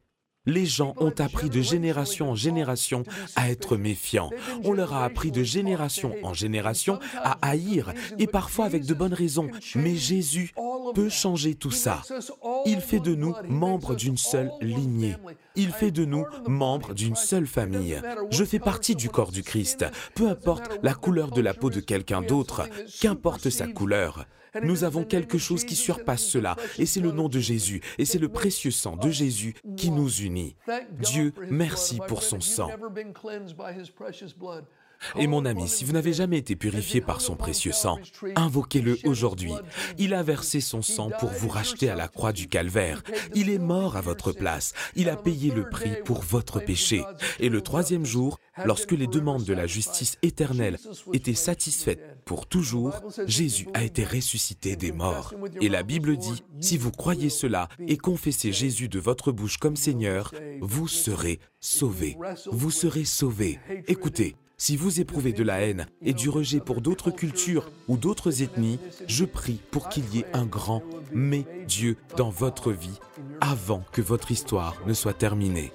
Les 0.46 0.66
gens 0.66 0.94
ont 0.98 1.14
appris 1.20 1.50
de 1.50 1.62
génération 1.62 2.32
en 2.32 2.36
génération 2.36 3.04
à 3.36 3.50
être 3.50 3.78
méfiants. 3.78 4.30
On 4.64 4.74
leur 4.74 4.94
a 4.94 5.04
appris 5.06 5.32
de 5.32 5.44
génération 5.44 6.14
en 6.24 6.34
génération 6.34 7.00
à 7.16 7.38
haïr, 7.42 7.94
et 8.20 8.28
parfois 8.28 8.66
avec 8.66 8.86
de 8.86 8.94
bonnes 8.94 9.14
raisons. 9.14 9.50
Mais 9.76 9.96
Jésus 9.96 10.54
peut 10.94 11.10
changer 11.10 11.56
tout 11.56 11.72
ça. 11.72 12.02
Il 12.66 12.82
fait 12.82 13.00
de 13.00 13.16
nous 13.16 13.34
membres 13.48 13.96
d'une 13.96 14.18
seule 14.18 14.52
lignée. 14.62 15.16
Il 15.56 15.72
fait 15.72 15.92
de 15.92 16.06
nous 16.06 16.26
membres 16.48 16.94
d'une 16.94 17.16
seule 17.16 17.48
famille. 17.48 18.02
Je 18.30 18.44
fais 18.44 18.60
partie 18.60 18.96
du 18.96 19.10
corps 19.10 19.32
du 19.32 19.44
Christ. 19.44 19.86
Peu 20.14 20.28
importe 20.28 20.80
la 20.84 20.94
couleur 20.94 21.32
de 21.32 21.42
la 21.42 21.54
peau 21.54 21.70
de 21.70 21.80
quelqu'un 21.80 22.22
d'autre, 22.22 22.68
qu'importe 23.00 23.50
sa 23.50 23.68
couleur. 23.68 24.26
Nous 24.63 24.84
avons 24.84 25.04
quelque 25.04 25.38
chose 25.38 25.65
qui 25.65 25.76
surpasse 25.76 26.26
cela, 26.26 26.56
et 26.78 26.86
c'est 26.86 27.02
le 27.02 27.12
nom 27.12 27.30
de 27.30 27.39
Jésus, 27.39 27.82
et 27.98 28.06
c'est 28.06 28.20
le 28.20 28.30
précieux 28.30 28.72
sang 28.72 28.96
de 28.96 29.10
Jésus 29.10 29.56
qui 29.78 29.91
nous 29.91 30.10
unit. 30.10 30.56
Dieu, 30.91 31.34
merci 31.50 32.00
pour 32.08 32.24
son 32.24 32.41
sang. 32.41 32.70
Et 35.18 35.28
mon 35.28 35.46
ami, 35.46 35.68
si 35.68 35.86
vous 35.86 35.94
n'avez 35.94 36.13
jamais 36.13 36.38
été 36.38 36.56
purifié 36.56 37.02
par 37.02 37.22
son 37.22 37.36
précieux 37.36 37.72
sang, 37.72 38.00
invoquez-le 38.36 38.98
aujourd'hui. 39.04 39.54
Il 39.98 40.13
a 40.13 40.24
versé 40.24 40.62
son 40.62 40.82
sang 40.82 41.10
pour 41.20 41.30
vous 41.30 41.50
racheter 41.50 41.89
à 41.89 41.96
la 41.96 42.08
croix 42.08 42.34
du 42.34 42.48
calvaire. 42.48 43.04
Il 43.34 43.50
est 43.50 43.60
mort 43.60 43.98
à 43.98 44.02
votre 44.02 44.32
place. 44.32 44.74
Il 44.96 45.10
a 45.10 45.15
payé 45.15 45.52
le 45.52 45.70
prix 45.70 45.91
pour 46.04 46.22
votre 46.22 46.60
péché. 46.60 47.04
Et 47.39 47.50
le 47.50 47.62
troisième 47.62 48.06
jour, 48.06 48.39
lorsque 48.65 48.91
les 48.91 49.08
demandes 49.08 49.44
de 49.44 49.54
la 49.54 49.68
justice 49.68 50.18
éternelle 50.22 50.78
étaient 51.13 51.34
satisfaites 51.34 52.24
pour 52.26 52.48
toujours, 52.48 52.94
Jésus 53.26 53.68
a 53.74 53.84
été 53.84 54.04
ressuscité 54.04 54.76
des 54.76 54.91
morts. 54.91 55.34
Et 55.62 55.70
la 55.70 55.84
Bible 55.84 56.18
dit, 56.18 56.44
si 56.60 56.78
vous 56.78 56.91
croyez 56.91 57.30
cela 57.30 57.70
et 57.88 57.98
confessez 57.98 58.52
Jésus 58.52 58.89
de 58.89 59.00
votre 59.00 59.32
bouche 59.32 59.58
comme 59.58 59.76
Seigneur, 59.76 60.34
vous 60.62 60.88
serez 60.88 61.39
sauvés. 61.60 62.18
Vous 62.52 62.72
serez 62.72 63.06
sauvés. 63.06 63.60
Écoutez, 63.88 64.36
si 64.58 64.78
vous 64.78 65.02
éprouvez 65.02 65.34
de 65.34 65.44
la 65.44 65.60
haine 65.62 65.88
et 66.02 66.13
du 66.13 66.30
rejet 66.30 66.60
pour 66.60 66.82
d'autres 66.82 67.12
cultures 67.12 67.70
ou 67.88 67.98
d'autres 67.98 68.41
ethnies, 68.41 68.80
je 69.08 69.26
prie 69.26 69.60
pour 69.72 69.89
qu'il 69.89 70.08
y 70.13 70.20
ait 70.20 70.26
un 70.34 70.46
grand 70.46 70.82
mais 71.13 71.46
Dieu 71.68 71.98
dans 72.18 72.30
votre 72.30 72.72
vie 72.72 73.00
avant 73.41 73.84
que 73.91 74.02
votre 74.02 74.32
histoire 74.32 74.76
ne 74.88 74.94
soit 74.94 75.13
terminée. 75.13 75.72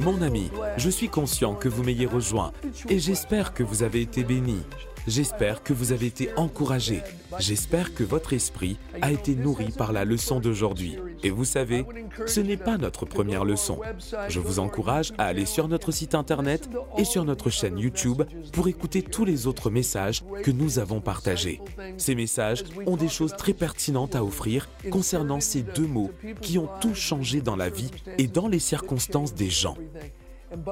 Mon 0.00 0.20
ami, 0.20 0.50
je 0.76 0.90
suis 0.90 1.08
conscient 1.08 1.54
que 1.54 1.68
vous 1.68 1.82
m'ayez 1.82 2.04
rejoint 2.04 2.52
et 2.90 2.98
j'espère 2.98 3.54
que 3.54 3.62
vous 3.62 3.82
avez 3.82 4.02
été 4.02 4.22
béni. 4.22 4.60
J'espère 5.06 5.62
que 5.62 5.74
vous 5.74 5.92
avez 5.92 6.06
été 6.06 6.30
encouragé. 6.36 7.02
J'espère 7.38 7.94
que 7.94 8.04
votre 8.04 8.32
esprit 8.32 8.78
a 9.02 9.12
été 9.12 9.34
nourri 9.34 9.70
par 9.70 9.92
la 9.92 10.04
leçon 10.06 10.40
d'aujourd'hui. 10.40 10.96
Et 11.22 11.30
vous 11.30 11.44
savez, 11.44 11.84
ce 12.26 12.40
n'est 12.40 12.56
pas 12.56 12.78
notre 12.78 13.04
première 13.04 13.44
leçon. 13.44 13.80
Je 14.28 14.40
vous 14.40 14.60
encourage 14.60 15.12
à 15.18 15.26
aller 15.26 15.44
sur 15.44 15.68
notre 15.68 15.92
site 15.92 16.14
internet 16.14 16.70
et 16.96 17.04
sur 17.04 17.24
notre 17.24 17.50
chaîne 17.50 17.78
YouTube 17.78 18.22
pour 18.52 18.68
écouter 18.68 19.02
tous 19.02 19.26
les 19.26 19.46
autres 19.46 19.68
messages 19.68 20.24
que 20.42 20.50
nous 20.50 20.78
avons 20.78 21.00
partagés. 21.00 21.60
Ces 21.98 22.14
messages 22.14 22.64
ont 22.86 22.96
des 22.96 23.08
choses 23.08 23.36
très 23.36 23.52
pertinentes 23.52 24.16
à 24.16 24.24
offrir 24.24 24.70
concernant 24.90 25.40
ces 25.40 25.62
deux 25.62 25.86
mots 25.86 26.12
qui 26.40 26.58
ont 26.58 26.68
tout 26.80 26.94
changé 26.94 27.42
dans 27.42 27.56
la 27.56 27.68
vie 27.68 27.90
et 28.16 28.26
dans 28.26 28.48
les 28.48 28.58
circonstances 28.58 29.34
des 29.34 29.50
gens. 29.50 29.76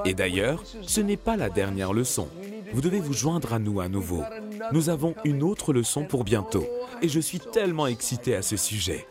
Et 0.05 0.13
d'ailleurs, 0.13 0.63
ce 0.81 1.01
n'est 1.01 1.17
pas 1.17 1.37
la 1.37 1.49
dernière 1.49 1.93
leçon. 1.93 2.27
Vous 2.73 2.81
devez 2.81 2.99
vous 2.99 3.13
joindre 3.13 3.53
à 3.53 3.59
nous 3.59 3.79
à 3.81 3.87
nouveau. 3.87 4.23
Nous 4.71 4.89
avons 4.89 5.13
une 5.23 5.43
autre 5.43 5.73
leçon 5.73 6.05
pour 6.05 6.23
bientôt. 6.23 6.65
Et 7.01 7.09
je 7.09 7.19
suis 7.19 7.39
tellement 7.39 7.87
excité 7.87 8.35
à 8.35 8.41
ce 8.41 8.57
sujet. 8.57 9.05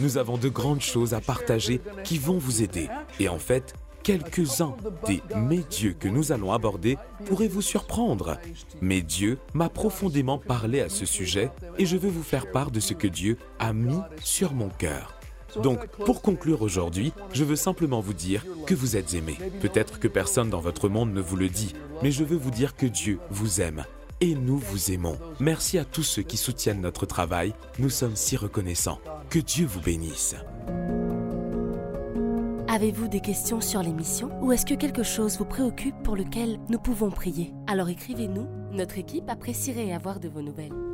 Nous 0.00 0.18
avons 0.18 0.36
de 0.36 0.48
grandes 0.48 0.82
choses 0.82 1.14
à 1.14 1.20
partager 1.20 1.80
qui 2.04 2.18
vont 2.18 2.38
vous 2.38 2.62
aider. 2.62 2.88
Et 3.18 3.28
en 3.28 3.38
fait, 3.38 3.74
quelques-uns 4.02 4.74
des 5.06 5.22
mes 5.36 5.58
dieux 5.58 5.94
que 5.98 6.08
nous 6.08 6.32
allons 6.32 6.52
aborder 6.52 6.96
pourraient 7.26 7.48
vous 7.48 7.62
surprendre. 7.62 8.38
Mais 8.80 9.02
Dieu 9.02 9.38
m'a 9.54 9.68
profondément 9.68 10.38
parlé 10.38 10.80
à 10.80 10.88
ce 10.88 11.06
sujet 11.06 11.50
et 11.78 11.86
je 11.86 11.96
veux 11.96 12.10
vous 12.10 12.22
faire 12.22 12.50
part 12.50 12.70
de 12.70 12.80
ce 12.80 12.94
que 12.94 13.06
Dieu 13.06 13.36
a 13.58 13.72
mis 13.72 14.00
sur 14.22 14.54
mon 14.54 14.68
cœur. 14.68 15.17
Donc, 15.62 15.86
pour 16.04 16.22
conclure 16.22 16.62
aujourd'hui, 16.62 17.12
je 17.32 17.44
veux 17.44 17.56
simplement 17.56 18.00
vous 18.00 18.14
dire 18.14 18.44
que 18.66 18.74
vous 18.74 18.96
êtes 18.96 19.14
aimé. 19.14 19.36
Peut-être 19.60 19.98
que 19.98 20.08
personne 20.08 20.50
dans 20.50 20.60
votre 20.60 20.88
monde 20.88 21.12
ne 21.12 21.20
vous 21.20 21.36
le 21.36 21.48
dit, 21.48 21.74
mais 22.02 22.10
je 22.10 22.24
veux 22.24 22.36
vous 22.36 22.50
dire 22.50 22.76
que 22.76 22.86
Dieu 22.86 23.18
vous 23.30 23.60
aime. 23.60 23.84
Et 24.20 24.34
nous 24.34 24.58
vous 24.58 24.90
aimons. 24.90 25.16
Merci 25.38 25.78
à 25.78 25.84
tous 25.84 26.02
ceux 26.02 26.22
qui 26.22 26.36
soutiennent 26.36 26.80
notre 26.80 27.06
travail. 27.06 27.54
Nous 27.78 27.90
sommes 27.90 28.16
si 28.16 28.36
reconnaissants. 28.36 28.98
Que 29.30 29.38
Dieu 29.38 29.66
vous 29.66 29.80
bénisse. 29.80 30.34
Avez-vous 32.70 33.08
des 33.08 33.20
questions 33.20 33.60
sur 33.60 33.82
l'émission 33.82 34.30
ou 34.42 34.52
est-ce 34.52 34.66
que 34.66 34.74
quelque 34.74 35.02
chose 35.02 35.38
vous 35.38 35.44
préoccupe 35.44 35.96
pour 36.02 36.16
lequel 36.16 36.58
nous 36.68 36.78
pouvons 36.78 37.10
prier? 37.10 37.52
Alors 37.66 37.88
écrivez-nous, 37.88 38.46
notre 38.72 38.98
équipe 38.98 39.28
apprécierait 39.30 39.92
avoir 39.92 40.20
de 40.20 40.28
vos 40.28 40.42
nouvelles. 40.42 40.87